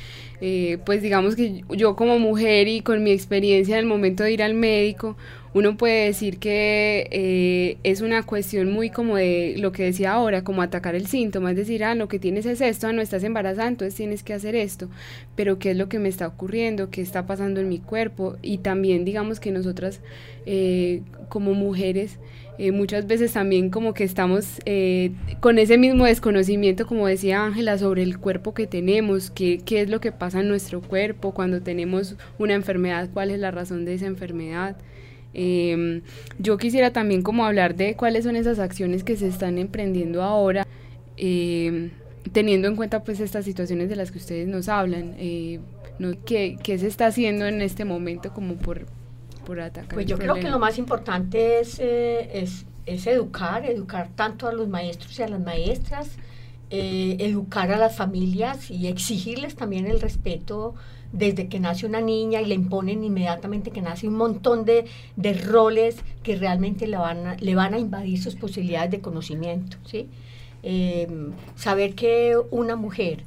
eh, 0.41 0.77
pues 0.85 1.01
digamos 1.01 1.37
que 1.37 1.63
yo 1.69 1.95
como 1.95 2.19
mujer 2.19 2.67
y 2.67 2.81
con 2.81 3.01
mi 3.01 3.11
experiencia 3.11 3.75
en 3.75 3.79
el 3.79 3.85
momento 3.85 4.23
de 4.23 4.33
ir 4.33 4.43
al 4.43 4.55
médico, 4.55 5.15
uno 5.53 5.77
puede 5.77 6.07
decir 6.07 6.37
que 6.37 7.07
eh, 7.11 7.77
es 7.83 8.01
una 8.01 8.23
cuestión 8.23 8.73
muy 8.73 8.89
como 8.89 9.15
de 9.15 9.55
lo 9.57 9.71
que 9.71 9.83
decía 9.83 10.11
ahora, 10.11 10.43
como 10.43 10.61
atacar 10.61 10.95
el 10.95 11.07
síntoma, 11.07 11.51
es 11.51 11.55
decir, 11.57 11.85
ah, 11.85 11.95
lo 11.95 12.09
que 12.09 12.19
tienes 12.19 12.45
es 12.45 12.59
esto, 12.59 12.87
ah, 12.87 12.91
no 12.91 13.01
estás 13.01 13.23
embarazada, 13.23 13.69
entonces 13.69 13.95
tienes 13.95 14.21
que 14.21 14.33
hacer 14.33 14.53
esto, 14.53 14.89
pero 15.37 15.59
qué 15.59 15.71
es 15.71 15.77
lo 15.77 15.87
que 15.87 15.99
me 15.99 16.09
está 16.09 16.27
ocurriendo, 16.27 16.89
qué 16.89 17.01
está 17.01 17.25
pasando 17.25 17.61
en 17.61 17.69
mi 17.69 17.79
cuerpo 17.79 18.35
y 18.41 18.57
también 18.57 19.05
digamos 19.05 19.39
que 19.39 19.51
nosotras 19.51 20.01
eh, 20.45 21.03
como 21.29 21.53
mujeres, 21.53 22.19
eh, 22.57 22.71
muchas 22.71 23.07
veces 23.07 23.33
también 23.33 23.69
como 23.69 23.93
que 23.93 24.03
estamos 24.03 24.59
eh, 24.65 25.11
con 25.39 25.57
ese 25.57 25.77
mismo 25.77 26.05
desconocimiento, 26.05 26.85
como 26.85 27.07
decía 27.07 27.43
Ángela, 27.43 27.77
sobre 27.77 28.03
el 28.03 28.19
cuerpo 28.19 28.53
que 28.53 28.67
tenemos, 28.67 29.31
qué, 29.31 29.61
qué 29.65 29.81
es 29.81 29.89
lo 29.89 29.99
que 29.99 30.11
pasa 30.11 30.41
en 30.41 30.49
nuestro 30.49 30.81
cuerpo 30.81 31.33
cuando 31.33 31.61
tenemos 31.61 32.15
una 32.37 32.53
enfermedad, 32.53 33.09
cuál 33.11 33.31
es 33.31 33.39
la 33.39 33.51
razón 33.51 33.85
de 33.85 33.95
esa 33.95 34.05
enfermedad. 34.05 34.77
Em, 35.33 36.01
yo 36.37 36.57
quisiera 36.57 36.91
también 36.93 37.23
como 37.23 37.45
hablar 37.45 37.75
de 37.75 37.95
cuáles 37.95 38.23
son 38.23 38.35
esas 38.35 38.59
acciones 38.59 39.03
que 39.03 39.15
se 39.17 39.27
están 39.27 39.57
emprendiendo 39.57 40.21
ahora, 40.21 40.67
em, 41.17 41.89
teniendo 42.31 42.67
en 42.67 42.75
cuenta 42.75 43.03
pues 43.03 43.19
estas 43.19 43.45
situaciones 43.45 43.89
de 43.89 43.95
las 43.95 44.11
que 44.11 44.19
ustedes 44.19 44.47
nos 44.47 44.69
hablan. 44.69 45.15
Eh, 45.17 45.59
¿qué, 46.25 46.57
¿Qué 46.63 46.77
se 46.77 46.87
está 46.87 47.07
haciendo 47.07 47.47
en 47.47 47.61
este 47.61 47.85
momento 47.85 48.33
como 48.33 48.55
por, 48.55 48.85
pues 49.93 50.05
yo 50.05 50.17
creo 50.17 50.35
que 50.35 50.49
lo 50.49 50.59
más 50.59 50.77
importante 50.77 51.61
eh, 51.79 52.29
es, 52.33 52.65
es, 52.85 53.07
educar, 53.07 53.65
educar 53.65 54.09
tanto 54.15 54.47
a 54.47 54.53
los 54.53 54.67
maestros 54.67 55.17
y 55.19 55.23
a 55.23 55.27
las 55.27 55.41
maestras, 55.41 56.11
eh, 56.69 57.17
educar 57.19 57.71
a 57.71 57.77
las 57.77 57.95
familias 57.95 58.71
y 58.71 58.87
exigirles 58.87 59.55
también 59.55 59.85
el 59.85 60.01
respeto 60.01 60.75
desde 61.11 61.47
que 61.47 61.59
nace 61.59 61.85
una 61.85 62.01
niña 62.01 62.41
y 62.41 62.45
le 62.45 62.55
imponen 62.55 63.03
inmediatamente 63.03 63.69
que 63.69 63.81
nace 63.81 64.07
un 64.07 64.15
montón 64.15 64.65
de, 64.65 64.85
roles 65.45 65.97
que 66.23 66.35
realmente 66.37 66.87
le 66.87 66.97
van, 66.97 67.27
a, 67.27 67.35
le 67.35 67.53
van 67.53 67.75
a 67.75 67.79
invadir 67.79 68.21
sus 68.21 68.35
posibilidades 68.35 68.89
de 68.89 69.01
conocimiento. 69.01 69.77
¿sí? 69.85 70.09
Eh, 70.63 71.07
saber 71.55 71.93
que 71.93 72.35
una 72.49 72.75
mujer 72.75 73.23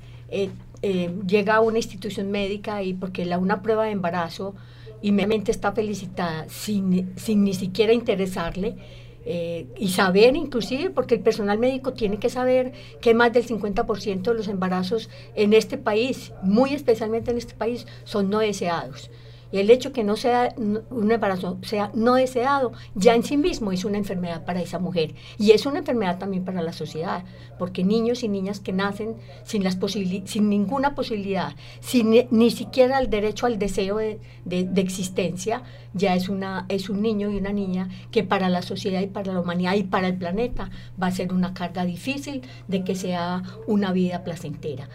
llega 1.27 1.57
a 1.57 1.61
una 1.61 1.79
institución 1.79 2.31
médica 2.31 2.83
y 2.83 2.95
porque 2.95 3.25
la, 3.25 3.39
una 3.39 3.63
prueba 3.63 3.85
de 3.85 3.93
embarazo 3.93 4.55
y 5.03 5.13
mi 5.13 5.27
mente 5.27 5.51
está 5.51 5.73
felicitada 5.73 6.49
sin, 6.49 7.13
sin 7.17 7.45
ni 7.45 7.55
siquiera 7.55 7.93
interesarle. 7.93 8.77
Eh, 9.29 9.67
y 9.77 9.89
saber 9.89 10.37
inclusive, 10.37 10.91
porque 10.91 11.17
el 11.17 11.21
personal 11.21 11.59
médico 11.59 11.93
tiene 11.93 12.19
que 12.19 12.29
saber 12.29 12.73
que 13.01 13.13
más 13.13 13.33
del 13.33 13.45
50% 13.45 14.23
de 14.23 14.35
los 14.35 14.47
embarazos 14.47 15.11
en 15.35 15.53
este 15.53 15.79
país, 15.79 16.33
muy 16.43 16.75
especialmente 16.75 17.33
en 17.33 17.39
este 17.39 17.55
país, 17.55 17.89
son 18.05 18.31
no 18.31 18.39
deseados. 18.39 19.11
Y 19.53 19.59
el 19.59 19.71
hecho 19.71 19.93
que 19.93 20.05
no 20.05 20.17
sea 20.17 20.55
un 20.57 21.11
embarazo 21.11 21.59
sea 21.63 21.91
no 21.95 22.15
deseado, 22.15 22.73
ya 22.95 23.15
en 23.15 23.23
sí 23.23 23.37
mismo 23.37 23.73
es 23.73 23.85
una 23.85 23.99
enfermedad 23.99 24.45
para 24.45 24.61
esa 24.61 24.79
mujer. 24.79 25.15
Y 25.39 25.53
es 25.53 25.67
una 25.67 25.79
enfermedad 25.79 26.19
también 26.19 26.45
para 26.45 26.63
la 26.63 26.73
sociedad, 26.73 27.25
porque 27.59 27.85
niños 27.85 28.23
y 28.23 28.29
niñas 28.29 28.61
que 28.61 28.73
nacen 28.73 29.17
sin, 29.45 29.63
las 29.63 29.79
sin 30.25 30.49
ninguna 30.49 30.95
posibilidad, 30.95 31.55
sin 31.81 32.11
ni, 32.31 32.51
siquiera 32.51 32.99
el 32.99 33.09
derecho 33.09 33.47
al 33.47 33.59
deseo 33.59 33.99
de, 33.99 34.19
de, 34.45 34.81
existencia, 34.81 35.63
ya 35.95 36.15
es, 36.15 36.29
una, 36.29 36.67
es 36.69 36.91
un 36.91 37.03
niño 37.03 37.31
y 37.31 37.37
una 37.37 37.53
niña 37.53 37.89
que 38.11 38.25
para 38.25 38.49
la 38.49 38.63
sociedad 38.63 39.01
y 39.01 39.07
para 39.07 39.33
la 39.33 39.41
humanidad 39.41 39.75
y 39.75 39.85
para 39.85 40.09
el 40.09 40.17
planeta 40.17 40.71
va 41.01 41.09
a 41.09 41.13
ser 41.13 41.33
una 41.33 41.55
carga 41.55 41.85
difícil 41.85 42.43
de 42.69 42.85
que 42.85 42.95
sea 42.95 43.43
una 43.67 43.93
vida 43.93 44.25
placentera. 44.25 44.89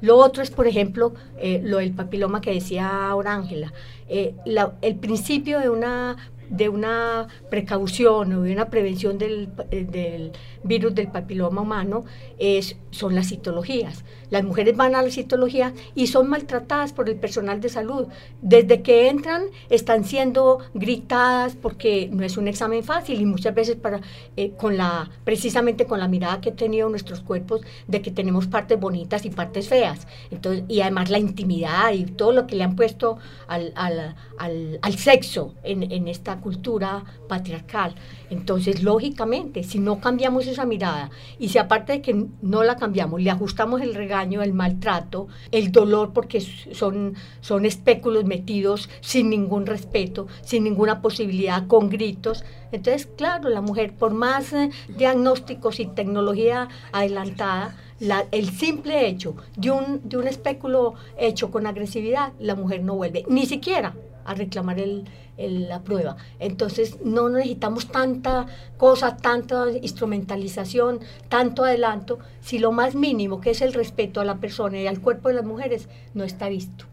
Lo 0.00 0.16
otro 0.16 0.42
es, 0.42 0.50
por 0.50 0.66
ejemplo, 0.66 1.14
eh, 1.38 1.60
lo 1.62 1.78
del 1.78 1.92
papiloma 1.92 2.40
que 2.40 2.52
decía 2.52 3.08
ahora 3.08 3.34
Ángela. 3.34 3.72
Eh, 4.08 4.34
el 4.82 4.96
principio 4.96 5.60
de 5.60 5.70
una 5.70 6.16
de 6.52 6.68
una 6.68 7.28
precaución 7.50 8.32
o 8.34 8.42
de 8.42 8.52
una 8.52 8.68
prevención 8.68 9.16
del, 9.16 9.48
eh, 9.70 9.84
del 9.90 10.32
virus 10.62 10.94
del 10.94 11.08
papiloma 11.08 11.62
humano 11.62 12.04
es, 12.38 12.76
son 12.90 13.14
las 13.14 13.28
citologías. 13.28 14.04
Las 14.30 14.44
mujeres 14.44 14.76
van 14.76 14.94
a 14.94 15.02
la 15.02 15.10
citología 15.10 15.72
y 15.94 16.06
son 16.06 16.28
maltratadas 16.28 16.92
por 16.92 17.08
el 17.08 17.16
personal 17.16 17.60
de 17.60 17.68
salud. 17.68 18.08
Desde 18.42 18.82
que 18.82 19.08
entran 19.08 19.44
están 19.70 20.04
siendo 20.04 20.58
gritadas 20.74 21.56
porque 21.56 22.08
no 22.12 22.24
es 22.24 22.36
un 22.36 22.48
examen 22.48 22.84
fácil 22.84 23.20
y 23.20 23.24
muchas 23.24 23.54
veces 23.54 23.76
para, 23.76 24.00
eh, 24.36 24.50
con 24.50 24.76
la, 24.76 25.10
precisamente 25.24 25.86
con 25.86 26.00
la 26.00 26.08
mirada 26.08 26.40
que 26.40 26.50
he 26.50 26.52
tenido 26.52 26.88
nuestros 26.88 27.20
cuerpos 27.20 27.62
de 27.86 28.02
que 28.02 28.10
tenemos 28.10 28.46
partes 28.46 28.78
bonitas 28.78 29.24
y 29.24 29.30
partes 29.30 29.68
feas. 29.68 30.06
Entonces, 30.30 30.64
y 30.68 30.82
además 30.82 31.08
la 31.08 31.18
intimidad 31.18 31.92
y 31.92 32.04
todo 32.04 32.32
lo 32.32 32.46
que 32.46 32.56
le 32.56 32.64
han 32.64 32.76
puesto 32.76 33.18
al, 33.48 33.72
al, 33.74 34.14
al, 34.38 34.78
al 34.82 34.98
sexo 34.98 35.54
en, 35.62 35.90
en 35.90 36.08
esta 36.08 36.41
cultura 36.42 37.04
patriarcal. 37.28 37.94
Entonces, 38.28 38.82
lógicamente, 38.82 39.62
si 39.62 39.78
no 39.78 40.00
cambiamos 40.00 40.46
esa 40.46 40.66
mirada 40.66 41.10
y 41.38 41.48
si 41.48 41.58
aparte 41.58 41.92
de 41.92 42.02
que 42.02 42.26
no 42.42 42.62
la 42.62 42.76
cambiamos, 42.76 43.22
le 43.22 43.30
ajustamos 43.30 43.80
el 43.80 43.94
regaño, 43.94 44.42
el 44.42 44.52
maltrato, 44.52 45.28
el 45.50 45.72
dolor, 45.72 46.12
porque 46.12 46.40
son, 46.40 47.14
son 47.40 47.64
espéculos 47.64 48.24
metidos 48.24 48.90
sin 49.00 49.30
ningún 49.30 49.64
respeto, 49.64 50.26
sin 50.42 50.64
ninguna 50.64 51.00
posibilidad, 51.00 51.66
con 51.66 51.88
gritos. 51.88 52.44
Entonces, 52.72 53.06
claro, 53.16 53.48
la 53.48 53.60
mujer, 53.60 53.94
por 53.94 54.12
más 54.12 54.52
eh, 54.52 54.70
diagnósticos 54.96 55.80
y 55.80 55.86
tecnología 55.86 56.68
adelantada, 56.92 57.76
la, 58.00 58.26
el 58.32 58.50
simple 58.50 59.06
hecho 59.06 59.36
de 59.56 59.70
un, 59.70 60.00
de 60.08 60.16
un 60.16 60.26
espéculo 60.26 60.94
hecho 61.16 61.50
con 61.50 61.66
agresividad, 61.66 62.32
la 62.40 62.56
mujer 62.56 62.82
no 62.82 62.96
vuelve, 62.96 63.24
ni 63.28 63.46
siquiera 63.46 63.94
a 64.24 64.34
reclamar 64.34 64.78
el, 64.78 65.04
la 65.36 65.82
prueba. 65.82 66.16
Entonces 66.38 66.98
no 67.04 67.28
necesitamos 67.28 67.88
tanta 67.88 68.46
cosa, 68.76 69.16
tanta 69.16 69.66
instrumentalización, 69.70 71.00
tanto 71.28 71.64
adelanto, 71.64 72.18
si 72.40 72.58
lo 72.58 72.72
más 72.72 72.94
mínimo, 72.94 73.40
que 73.40 73.50
es 73.50 73.62
el 73.62 73.72
respeto 73.72 74.20
a 74.20 74.24
la 74.24 74.36
persona 74.36 74.80
y 74.80 74.86
al 74.86 75.00
cuerpo 75.00 75.28
de 75.28 75.34
las 75.34 75.44
mujeres, 75.44 75.88
no 76.14 76.24
está 76.24 76.48
visto. 76.48 76.86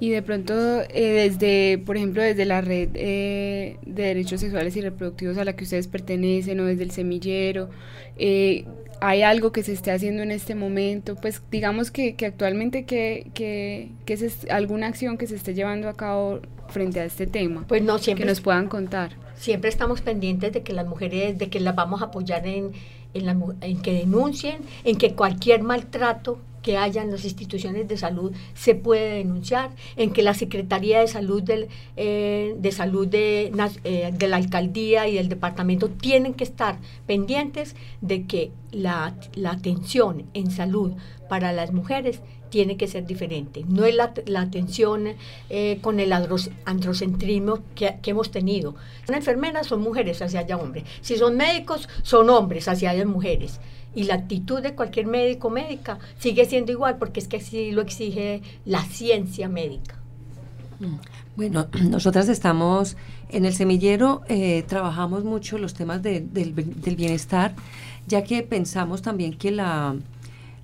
Y 0.00 0.10
de 0.10 0.22
pronto, 0.22 0.52
eh, 0.90 1.30
desde, 1.30 1.78
por 1.78 1.96
ejemplo, 1.96 2.22
desde 2.22 2.44
la 2.44 2.60
red 2.60 2.90
eh, 2.94 3.78
de 3.86 4.02
derechos 4.02 4.40
sexuales 4.40 4.76
y 4.76 4.80
reproductivos 4.80 5.38
a 5.38 5.44
la 5.44 5.54
que 5.54 5.64
ustedes 5.64 5.86
pertenecen 5.86 6.58
o 6.60 6.64
desde 6.64 6.82
el 6.82 6.90
semillero, 6.90 7.70
eh, 8.18 8.64
¿hay 9.04 9.22
algo 9.22 9.52
que 9.52 9.62
se 9.62 9.72
esté 9.72 9.90
haciendo 9.90 10.22
en 10.22 10.30
este 10.30 10.54
momento? 10.54 11.14
Pues 11.14 11.42
digamos 11.50 11.90
que, 11.90 12.14
que 12.16 12.24
actualmente 12.24 12.86
que, 12.86 13.30
que, 13.34 13.90
que 14.06 14.14
es 14.14 14.46
alguna 14.50 14.86
acción 14.86 15.18
que 15.18 15.26
se 15.26 15.36
esté 15.36 15.52
llevando 15.52 15.90
a 15.90 15.94
cabo 15.94 16.40
frente 16.68 17.00
a 17.00 17.04
este 17.04 17.26
tema. 17.26 17.66
Pues 17.68 17.82
no 17.82 17.98
siempre. 17.98 18.24
Que 18.24 18.30
nos 18.30 18.40
puedan 18.40 18.68
contar. 18.68 19.12
Siempre 19.36 19.68
estamos 19.68 20.00
pendientes 20.00 20.52
de 20.54 20.62
que 20.62 20.72
las 20.72 20.86
mujeres, 20.86 21.36
de 21.36 21.50
que 21.50 21.60
las 21.60 21.74
vamos 21.74 22.00
a 22.00 22.06
apoyar 22.06 22.46
en, 22.46 22.72
en, 23.12 23.26
la, 23.26 23.36
en 23.60 23.82
que 23.82 23.92
denuncien, 23.92 24.62
en 24.84 24.96
que 24.96 25.14
cualquier 25.14 25.62
maltrato 25.62 26.38
que 26.64 26.78
haya 26.78 27.02
en 27.02 27.10
las 27.12 27.24
instituciones 27.24 27.86
de 27.86 27.96
salud 27.98 28.32
se 28.54 28.74
puede 28.74 29.18
denunciar, 29.18 29.70
en 29.96 30.12
que 30.12 30.22
la 30.22 30.32
Secretaría 30.32 30.98
de 31.00 31.06
Salud 31.06 31.42
del, 31.42 31.68
eh, 31.96 32.56
de 32.58 32.72
salud 32.72 33.06
eh, 33.12 33.52
de, 34.12 34.28
la 34.28 34.36
alcaldía 34.36 35.06
y 35.06 35.14
del 35.14 35.28
departamento 35.28 35.90
tienen 35.90 36.32
que 36.32 36.42
estar 36.42 36.78
pendientes 37.06 37.76
de 38.00 38.24
que 38.26 38.50
la, 38.72 39.14
la 39.34 39.52
atención 39.52 40.24
en 40.32 40.50
salud 40.50 40.94
para 41.28 41.52
las 41.52 41.70
mujeres 41.72 42.20
tiene 42.48 42.76
que 42.76 42.86
ser 42.86 43.04
diferente. 43.04 43.64
No 43.68 43.84
es 43.84 43.94
la, 43.94 44.14
la 44.26 44.40
atención 44.40 45.08
eh, 45.50 45.78
con 45.82 46.00
el 46.00 46.12
androcentrismo 46.12 47.58
que, 47.74 47.96
que, 48.00 48.12
hemos 48.12 48.30
tenido. 48.30 48.74
Son 49.06 49.16
enfermeras, 49.16 49.66
son 49.66 49.82
mujeres 49.82 50.22
hacia 50.22 50.40
allá 50.40 50.56
hombres. 50.56 50.84
Si 51.02 51.16
son 51.16 51.36
médicos, 51.36 51.88
son 52.02 52.30
hombres 52.30 52.68
hacia 52.68 52.90
allá 52.90 53.04
mujeres 53.04 53.60
y 53.94 54.04
la 54.04 54.14
actitud 54.14 54.60
de 54.62 54.74
cualquier 54.74 55.06
médico 55.06 55.50
médica 55.50 55.98
sigue 56.18 56.44
siendo 56.44 56.72
igual 56.72 56.96
porque 56.98 57.20
es 57.20 57.28
que 57.28 57.38
así 57.38 57.72
lo 57.72 57.82
exige 57.82 58.42
la 58.64 58.82
ciencia 58.82 59.48
médica. 59.48 59.96
Bueno, 61.36 61.68
nosotras 61.88 62.28
estamos 62.28 62.96
en 63.30 63.44
el 63.44 63.54
semillero, 63.54 64.22
eh, 64.28 64.64
trabajamos 64.66 65.24
mucho 65.24 65.58
los 65.58 65.74
temas 65.74 66.02
de, 66.02 66.20
del, 66.20 66.52
bienestar, 66.96 67.54
ya 68.06 68.24
que 68.24 68.42
pensamos 68.42 69.02
también 69.02 69.36
que 69.36 69.50
la, 69.50 69.96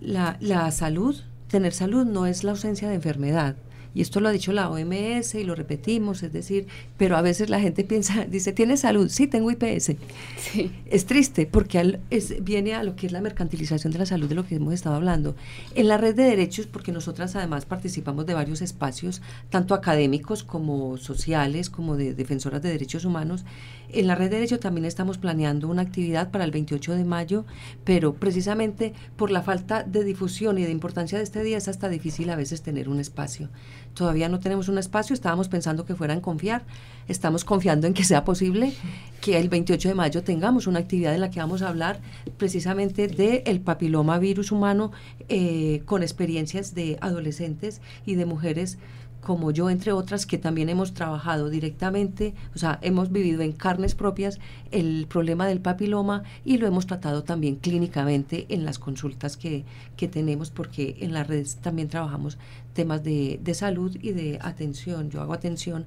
la 0.00 0.70
salud, 0.70 1.16
tener 1.48 1.72
salud 1.72 2.04
no 2.04 2.26
es 2.26 2.44
la 2.44 2.52
ausencia 2.52 2.88
de 2.88 2.94
enfermedad, 2.94 3.56
y 3.94 4.02
esto 4.02 4.20
lo 4.20 4.28
ha 4.28 4.32
dicho 4.32 4.52
la 4.52 4.68
OMS 4.68 5.34
y 5.34 5.44
lo 5.44 5.54
repetimos, 5.54 6.22
es 6.22 6.32
decir, 6.32 6.66
pero 6.96 7.16
a 7.16 7.22
veces 7.22 7.50
la 7.50 7.60
gente 7.60 7.84
piensa, 7.84 8.24
dice, 8.30 8.52
¿tiene 8.52 8.76
salud? 8.76 9.08
Sí, 9.08 9.26
tengo 9.26 9.50
IPS. 9.50 9.92
Sí. 10.38 10.72
Es 10.86 11.06
triste 11.06 11.46
porque 11.46 11.78
al, 11.78 12.00
es, 12.10 12.42
viene 12.42 12.74
a 12.74 12.82
lo 12.82 12.96
que 12.96 13.06
es 13.06 13.12
la 13.12 13.20
mercantilización 13.20 13.92
de 13.92 13.98
la 13.98 14.06
salud 14.06 14.28
de 14.28 14.34
lo 14.34 14.46
que 14.46 14.56
hemos 14.56 14.74
estado 14.74 14.96
hablando. 14.96 15.34
En 15.74 15.88
la 15.88 15.96
red 15.96 16.14
de 16.14 16.24
derechos, 16.24 16.66
porque 16.66 16.92
nosotras 16.92 17.36
además 17.36 17.66
participamos 17.66 18.26
de 18.26 18.34
varios 18.34 18.62
espacios, 18.62 19.22
tanto 19.48 19.74
académicos 19.74 20.44
como 20.44 20.96
sociales, 20.96 21.70
como 21.70 21.96
de 21.96 22.14
defensoras 22.14 22.62
de 22.62 22.70
derechos 22.70 23.04
humanos, 23.04 23.44
en 23.92 24.06
la 24.06 24.14
red 24.14 24.30
de 24.30 24.36
derechos 24.36 24.60
también 24.60 24.84
estamos 24.84 25.18
planeando 25.18 25.68
una 25.68 25.82
actividad 25.82 26.30
para 26.30 26.44
el 26.44 26.52
28 26.52 26.94
de 26.94 27.04
mayo, 27.04 27.44
pero 27.84 28.14
precisamente 28.14 28.94
por 29.16 29.30
la 29.30 29.42
falta 29.42 29.82
de 29.82 30.04
difusión 30.04 30.58
y 30.58 30.64
de 30.64 30.70
importancia 30.70 31.18
de 31.18 31.24
este 31.24 31.42
día 31.42 31.58
es 31.58 31.66
hasta 31.66 31.88
difícil 31.88 32.30
a 32.30 32.36
veces 32.36 32.62
tener 32.62 32.88
un 32.88 33.00
espacio. 33.00 33.48
Todavía 33.94 34.28
no 34.28 34.40
tenemos 34.40 34.68
un 34.68 34.78
espacio, 34.78 35.14
estábamos 35.14 35.48
pensando 35.48 35.84
que 35.84 35.94
fuera 35.94 36.14
en 36.14 36.20
confiar, 36.20 36.62
estamos 37.08 37.44
confiando 37.44 37.86
en 37.86 37.94
que 37.94 38.04
sea 38.04 38.24
posible 38.24 38.72
que 39.20 39.38
el 39.38 39.48
28 39.48 39.88
de 39.88 39.94
mayo 39.94 40.22
tengamos 40.22 40.66
una 40.66 40.78
actividad 40.78 41.14
en 41.14 41.20
la 41.20 41.30
que 41.30 41.40
vamos 41.40 41.62
a 41.62 41.68
hablar 41.68 42.00
precisamente 42.38 43.08
del 43.08 43.42
el 43.44 43.60
papiloma 43.60 44.18
virus 44.18 44.52
humano 44.52 44.92
eh, 45.28 45.82
con 45.84 46.02
experiencias 46.02 46.74
de 46.74 46.98
adolescentes 47.00 47.80
y 48.06 48.14
de 48.14 48.26
mujeres 48.26 48.78
como 49.20 49.50
yo, 49.50 49.70
entre 49.70 49.92
otras, 49.92 50.26
que 50.26 50.38
también 50.38 50.68
hemos 50.68 50.94
trabajado 50.94 51.50
directamente, 51.50 52.34
o 52.54 52.58
sea, 52.58 52.78
hemos 52.82 53.12
vivido 53.12 53.42
en 53.42 53.52
carnes 53.52 53.94
propias 53.94 54.38
el 54.70 55.06
problema 55.08 55.46
del 55.46 55.60
papiloma 55.60 56.22
y 56.44 56.58
lo 56.58 56.66
hemos 56.66 56.86
tratado 56.86 57.22
también 57.22 57.56
clínicamente 57.56 58.46
en 58.48 58.64
las 58.64 58.78
consultas 58.78 59.36
que, 59.36 59.64
que 59.96 60.08
tenemos, 60.08 60.50
porque 60.50 60.96
en 61.00 61.12
las 61.12 61.26
redes 61.26 61.56
también 61.56 61.88
trabajamos 61.88 62.38
temas 62.72 63.04
de, 63.04 63.38
de 63.42 63.54
salud 63.54 63.96
y 64.00 64.12
de 64.12 64.38
atención. 64.40 65.10
Yo 65.10 65.20
hago 65.20 65.34
atención 65.34 65.86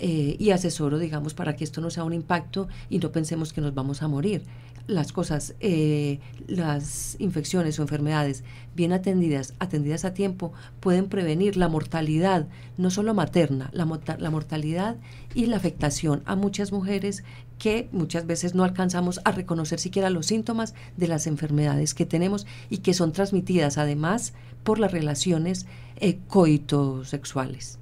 eh, 0.00 0.36
y 0.38 0.50
asesoro, 0.50 0.98
digamos, 0.98 1.34
para 1.34 1.56
que 1.56 1.64
esto 1.64 1.80
no 1.80 1.90
sea 1.90 2.04
un 2.04 2.12
impacto 2.12 2.68
y 2.88 2.98
no 3.00 3.10
pensemos 3.10 3.52
que 3.52 3.60
nos 3.60 3.74
vamos 3.74 4.02
a 4.02 4.08
morir. 4.08 4.42
Las 4.88 5.12
cosas, 5.12 5.54
eh, 5.60 6.18
las 6.48 7.14
infecciones 7.20 7.78
o 7.78 7.82
enfermedades 7.82 8.42
bien 8.74 8.92
atendidas, 8.92 9.54
atendidas 9.60 10.04
a 10.04 10.14
tiempo, 10.14 10.52
pueden 10.80 11.08
prevenir 11.08 11.56
la 11.56 11.68
mortalidad, 11.68 12.48
no 12.78 12.90
solo 12.90 13.14
materna, 13.14 13.70
la, 13.72 13.84
mortalidad 13.84 14.96
y 15.34 15.46
la 15.46 15.56
afectación 15.56 16.22
a 16.24 16.34
muchas 16.36 16.72
mujeres 16.72 17.22
que 17.58 17.88
muchas 17.92 18.26
veces 18.26 18.54
no 18.54 18.64
alcanzamos 18.64 19.20
a 19.24 19.32
reconocer 19.32 19.78
siquiera 19.78 20.10
los 20.10 20.26
síntomas 20.26 20.74
de 20.96 21.08
las 21.08 21.26
enfermedades 21.26 21.92
que 21.94 22.06
tenemos 22.06 22.46
y 22.70 22.78
que 22.78 22.94
son 22.94 23.12
transmitidas 23.12 23.78
además 23.78 24.32
por 24.64 24.78
las 24.78 24.90
relaciones 24.90 25.66
eh, 25.96 26.18
coitosexuales. 26.28 27.78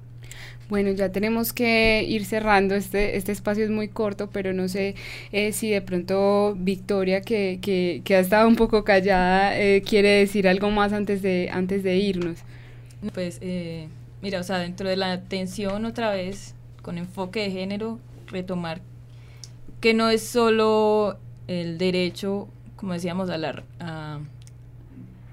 Bueno, 0.69 0.91
ya 0.91 1.11
tenemos 1.11 1.53
que 1.53 2.03
ir 2.07 2.25
cerrando, 2.25 2.75
este, 2.75 3.15
este 3.15 3.31
espacio 3.31 3.63
es 3.63 3.69
muy 3.69 3.87
corto, 3.87 4.29
pero 4.29 4.51
no 4.51 4.67
sé 4.67 4.95
eh, 5.31 5.53
si 5.53 5.69
de 5.69 5.81
pronto 5.81 6.55
Victoria, 6.57 7.21
que, 7.21 7.59
que, 7.61 8.01
que, 8.03 8.15
ha 8.15 8.19
estado 8.19 8.47
un 8.47 8.57
poco 8.57 8.83
callada, 8.83 9.57
eh, 9.57 9.81
quiere 9.81 10.09
decir 10.09 10.47
algo 10.47 10.69
más 10.69 10.91
antes 10.91 11.21
de, 11.21 11.49
antes 11.51 11.83
de 11.83 11.97
irnos. 11.97 12.39
Pues 13.13 13.37
eh, 13.41 13.87
mira, 14.21 14.41
o 14.41 14.43
sea, 14.43 14.57
dentro 14.59 14.89
de 14.89 14.97
la 14.97 15.13
atención 15.13 15.85
otra 15.85 16.11
vez, 16.11 16.53
con 16.81 16.97
enfoque 16.97 17.41
de 17.41 17.51
género, 17.51 17.99
retomar 18.27 18.81
que 19.79 19.93
no 19.93 20.09
es 20.09 20.23
solo 20.23 21.17
el 21.47 21.77
derecho, 21.77 22.49
como 22.75 22.93
decíamos, 22.93 23.29
a 23.29 23.37
la... 23.37 23.63
A, 23.79 24.19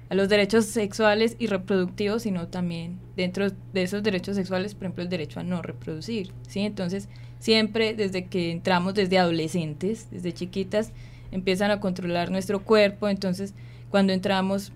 a 0.07 0.15
los 0.15 0.29
derechos 0.29 0.65
sexuales 0.65 1.35
y 1.39 1.47
reproductivos, 1.47 2.23
sino 2.23 2.47
también 2.47 2.99
dentro 3.15 3.47
de 3.73 3.83
esos 3.83 4.03
derechos 4.03 4.35
sexuales, 4.35 4.75
por 4.75 4.83
ejemplo, 4.83 5.03
el 5.03 5.09
derecho 5.09 5.39
a 5.39 5.43
no 5.43 5.61
reproducir, 5.61 6.31
¿sí? 6.47 6.61
Entonces, 6.61 7.07
siempre 7.39 7.93
desde 7.93 8.25
que 8.25 8.51
entramos, 8.51 8.93
desde 8.93 9.17
adolescentes, 9.17 10.07
desde 10.11 10.33
chiquitas, 10.33 10.91
empiezan 11.31 11.71
a 11.71 11.79
controlar 11.79 12.31
nuestro 12.31 12.63
cuerpo, 12.63 13.07
entonces, 13.07 13.53
cuando 13.89 14.13
entramos 14.13 14.71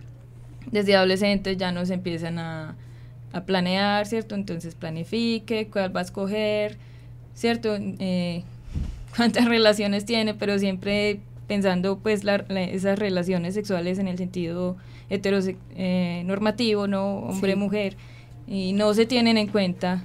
desde 0.72 0.96
adolescentes 0.96 1.58
ya 1.58 1.72
nos 1.72 1.90
empiezan 1.90 2.40
a, 2.40 2.76
a 3.34 3.42
planear, 3.42 4.06
¿cierto? 4.06 4.36
Entonces, 4.36 4.76
planifique, 4.76 5.68
cuál 5.68 5.96
va 5.96 6.02
a 6.02 6.04
escoger, 6.04 6.78
¿cierto? 7.34 7.76
Eh, 7.80 8.44
cuántas 9.16 9.46
relaciones 9.46 10.06
tiene, 10.06 10.34
pero 10.34 10.60
siempre 10.60 11.20
pensando 11.48 11.98
pues 11.98 12.24
la, 12.24 12.46
la, 12.48 12.62
esas 12.62 13.00
relaciones 13.00 13.56
sexuales 13.56 13.98
en 13.98 14.08
el 14.08 14.18
sentido 14.18 14.78
heteronormativo, 15.10 16.86
eh, 16.86 16.88
¿no? 16.88 17.18
Hombre-mujer, 17.20 17.98
y 18.50 18.74
no 18.74 18.94
se 18.96 19.06
tienen 19.06 19.38
en 19.38 19.48
cuenta 19.48 20.04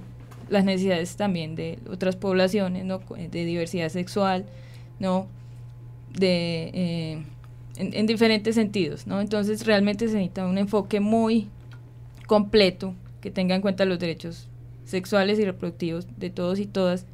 las 0.51 0.65
necesidades 0.67 1.17
también 1.17 1.55
de 1.55 1.79
otras 1.91 2.15
poblaciones, 2.15 2.85
¿no? 2.85 3.01
de 3.17 3.45
diversidad 3.47 3.89
sexual, 3.89 4.45
¿no? 5.01 5.27
de, 6.13 6.71
eh, 6.75 7.23
en, 7.77 8.07
diferentes 8.07 8.55
sentidos. 8.55 9.07
¿no? 9.07 9.23
Entonces 9.23 9.65
realmente 9.65 10.09
se 10.09 10.15
necesita 10.15 10.47
un 10.47 10.59
enfoque 10.59 11.01
muy 11.01 11.49
completo 12.27 12.95
que 13.23 13.31
tenga 13.31 13.55
en 13.55 13.63
cuenta 13.63 13.87
los 13.87 13.99
derechos 13.99 14.49
sexuales 14.85 15.39
y 15.39 15.47
reproductivos 15.47 16.07
de 16.19 16.29
todos 16.29 16.59
y 16.59 16.67
todas, 16.67 17.07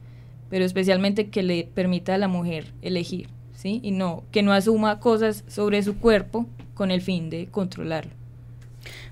pero 0.48 0.64
especialmente 0.64 1.28
que 1.28 1.44
le 1.44 1.62
permita 1.62 2.16
a 2.16 2.18
la 2.18 2.26
mujer 2.26 2.72
elegir, 2.82 3.28
¿sí? 3.54 3.78
Y 3.84 3.92
no 3.92 4.24
que 4.32 4.42
no 4.42 4.52
asuma 4.52 4.98
cosas 4.98 5.44
sobre 5.46 5.80
su 5.84 5.96
cuerpo 5.98 6.46
con 6.74 6.90
el 6.90 7.00
fin 7.00 7.30
de 7.30 7.46
controlarlo. 7.46 8.19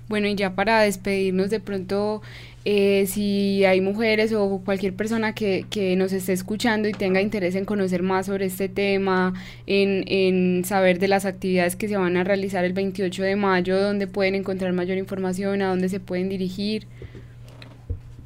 Bueno, 0.09 0.27
y 0.27 0.33
ya 0.33 0.55
para 0.55 0.81
despedirnos 0.81 1.51
de 1.51 1.59
pronto, 1.59 2.23
eh, 2.65 3.05
si 3.07 3.63
hay 3.63 3.79
mujeres 3.79 4.33
o 4.33 4.59
cualquier 4.65 4.95
persona 4.95 5.33
que, 5.35 5.65
que, 5.69 5.95
nos 5.95 6.11
esté 6.13 6.33
escuchando 6.33 6.89
y 6.89 6.93
tenga 6.93 7.21
interés 7.21 7.53
en 7.53 7.63
conocer 7.63 8.01
más 8.01 8.25
sobre 8.25 8.47
este 8.47 8.69
tema, 8.69 9.35
en, 9.67 10.03
en, 10.07 10.65
saber 10.65 10.97
de 10.97 11.09
las 11.09 11.25
actividades 11.25 11.75
que 11.75 11.87
se 11.87 11.95
van 11.95 12.17
a 12.17 12.23
realizar 12.23 12.65
el 12.65 12.73
28 12.73 13.21
de 13.21 13.35
mayo, 13.35 13.79
dónde 13.79 14.07
pueden 14.07 14.33
encontrar 14.33 14.73
mayor 14.73 14.97
información, 14.97 15.61
a 15.61 15.69
dónde 15.69 15.89
se 15.89 15.99
pueden 15.99 16.27
dirigir. 16.27 16.87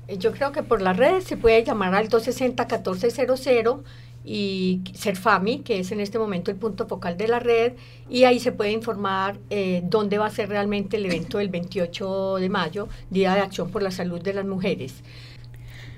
Eh, 0.08 0.18
yo 0.18 0.32
creo 0.32 0.54
que 0.54 0.64
por 0.64 0.82
las 0.82 0.96
redes 0.96 1.26
se 1.26 1.36
puede 1.36 1.66
llamar 1.66 1.96
al 1.96 2.08
260-1400 2.08 3.82
y 4.26 4.82
Serfami, 4.94 5.60
que 5.60 5.80
es 5.80 5.92
en 5.92 6.00
este 6.00 6.18
momento 6.18 6.52
el 6.52 6.58
punto 6.58 6.88
focal 6.88 7.18
de 7.18 7.28
la 7.28 7.40
red, 7.40 7.74
y 8.10 8.24
ahí 8.24 8.40
se 8.40 8.52
puede 8.52 8.72
informar 8.72 9.40
eh, 9.50 9.82
dónde 9.86 10.18
va 10.18 10.28
a 10.28 10.30
ser 10.30 10.50
realmente 10.50 10.98
el 10.98 11.06
evento 11.06 11.40
del 11.40 11.50
28 11.50 12.36
de 12.38 12.50
mayo, 12.50 12.88
Día 13.10 13.34
de 13.36 13.42
Acción 13.42 13.70
por 13.70 13.82
la 13.82 13.92
Salud 13.92 14.22
de 14.22 14.34
las 14.34 14.46
Mujeres. 14.46 15.04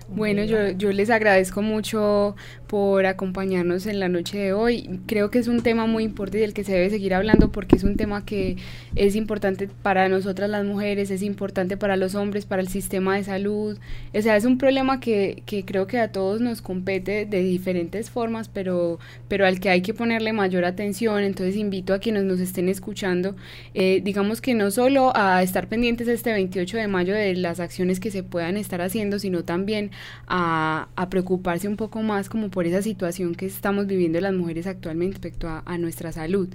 Bueno, 0.08 0.44
yo, 0.44 0.70
yo 0.70 0.92
les 0.92 1.10
agradezco 1.10 1.64
mucho 1.64 2.36
por 2.68 3.08
acompañarnos 3.08 3.88
en 3.88 4.00
la 4.00 4.08
noche 4.08 4.38
de 4.38 4.54
hoy. 4.54 5.00
Creo 5.08 5.32
que 5.32 5.40
es 5.40 5.48
un 5.48 5.62
tema 5.64 5.88
muy 5.88 6.04
importante 6.04 6.40
del 6.40 6.54
que 6.54 6.64
se 6.64 6.74
debe 6.74 6.92
seguir 6.92 7.16
hablando 7.16 7.52
porque 7.52 7.76
es 7.76 7.84
un 7.84 7.96
tema 7.96 8.24
que 8.24 8.58
es 8.96 9.16
importante 9.16 9.68
para 9.68 10.08
nosotras 10.08 10.48
las 10.50 10.64
mujeres, 10.64 11.10
es 11.10 11.24
importante 11.24 11.76
para 11.76 11.98
los 11.98 12.14
hombres, 12.14 12.46
para 12.46 12.62
el 12.62 12.68
sistema 12.68 13.16
de 13.16 13.24
salud. 13.24 13.80
O 14.14 14.22
sea, 14.22 14.36
es 14.36 14.46
un 14.46 14.60
problema 14.60 15.00
que, 15.00 15.42
que 15.48 15.66
creo 15.66 15.88
que 15.88 16.00
a 16.00 16.12
todos 16.12 16.40
nos 16.40 16.62
compete 16.62 17.26
de 17.26 17.42
diferentes 17.42 18.12
formas, 18.12 18.48
pero, 18.48 19.00
pero 19.28 19.48
al 19.48 19.60
que 19.60 19.70
hay 19.70 19.82
que 19.82 19.96
ponerle 19.96 20.34
mayor 20.34 20.66
atención. 20.66 21.24
Entonces 21.24 21.56
invito 21.56 21.96
a 21.96 22.00
quienes 22.00 22.26
nos 22.26 22.40
estén 22.40 22.70
escuchando, 22.70 23.36
eh, 23.74 24.02
digamos 24.04 24.40
que 24.40 24.54
no 24.54 24.70
solo 24.70 25.12
a 25.16 25.42
estar 25.42 25.68
pendientes 25.68 26.08
este 26.08 26.32
28 26.32 26.78
de 26.78 26.88
mayo 26.88 27.16
de 27.16 27.36
las 27.36 27.60
acciones 27.60 28.00
que 28.00 28.12
se 28.12 28.22
puedan 28.22 28.56
estar 28.58 28.82
haciendo, 28.82 29.18
sino 29.18 29.44
también 29.44 29.92
a, 30.28 30.88
preocuparse 31.10 31.68
un 31.68 31.78
poco 31.78 32.02
más 32.02 32.30
como 32.30 32.50
por 32.50 32.66
esa 32.66 32.82
situación 32.82 33.36
que 33.36 33.46
estamos 33.46 33.88
viviendo 33.88 34.20
las 34.20 34.34
mujeres 34.34 34.68
actualmente 34.68 35.16
respecto 35.16 35.48
a, 35.48 35.78
nuestra 35.78 36.12
salud. 36.12 36.50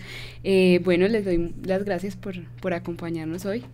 Eh, 0.44 0.80
bueno, 0.84 1.06
les 1.06 1.24
doy 1.24 1.54
las 1.62 1.84
gracias 1.84 2.16
por, 2.16 2.40
por 2.60 2.74
acompañarnos 2.74 3.44
hoy. 3.44 3.64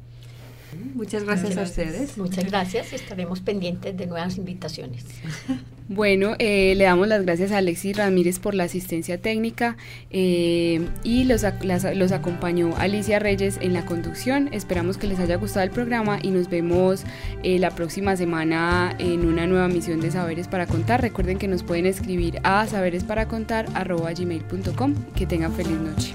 Muchas 0.95 1.25
gracias, 1.25 1.57
a 1.57 1.63
ustedes. 1.63 2.19
Muchas 2.19 2.47
gracias. 2.47 2.93
Estaremos 2.93 3.41
pendientes 3.41 3.97
de 3.97 4.07
nuevas 4.07 4.37
invitaciones. 4.37 5.05
Bueno, 5.89 6.35
eh, 6.41 6.75
le 6.75 6.83
damos 6.83 7.07
las 7.07 7.23
gracias 7.23 7.53
a 7.53 7.59
Alexis 7.59 7.97
Ramírez 7.97 8.41
por 8.41 8.55
la 8.55 8.65
asistencia 8.65 9.21
técnica 9.21 9.77
eh, 10.11 10.85
y 11.05 11.23
los, 11.25 11.45
los 11.95 12.13
acompañó 12.13 12.75
Alicia 12.77 13.21
Reyes 13.21 13.57
en 13.61 13.73
la 13.73 13.87
conducción. 13.87 14.49
Esperamos 14.51 14.99
que 14.99 15.07
les 15.07 15.21
haya 15.21 15.37
gustado 15.37 15.65
el 15.65 15.71
programa 15.71 16.19
y 16.21 16.31
nos 16.31 16.51
vemos 16.51 17.05
eh, 17.45 17.61
la 17.61 17.71
próxima 17.71 18.17
semana 18.17 18.97
en 18.99 19.27
una 19.27 19.47
nueva 19.47 19.69
misión 19.69 20.01
de 20.01 20.11
Saberes 20.11 20.49
para 20.49 20.67
Contar. 20.67 21.03
Recuerden 21.03 21.39
que 21.39 21.47
nos 21.47 21.63
pueden 21.63 21.87
escribir 21.87 22.41
a 22.43 22.67
saberesparacontar.gmail.com. 22.67 24.95
Que 25.15 25.27
tengan 25.27 25.53
feliz 25.53 25.79
noche. 25.79 26.15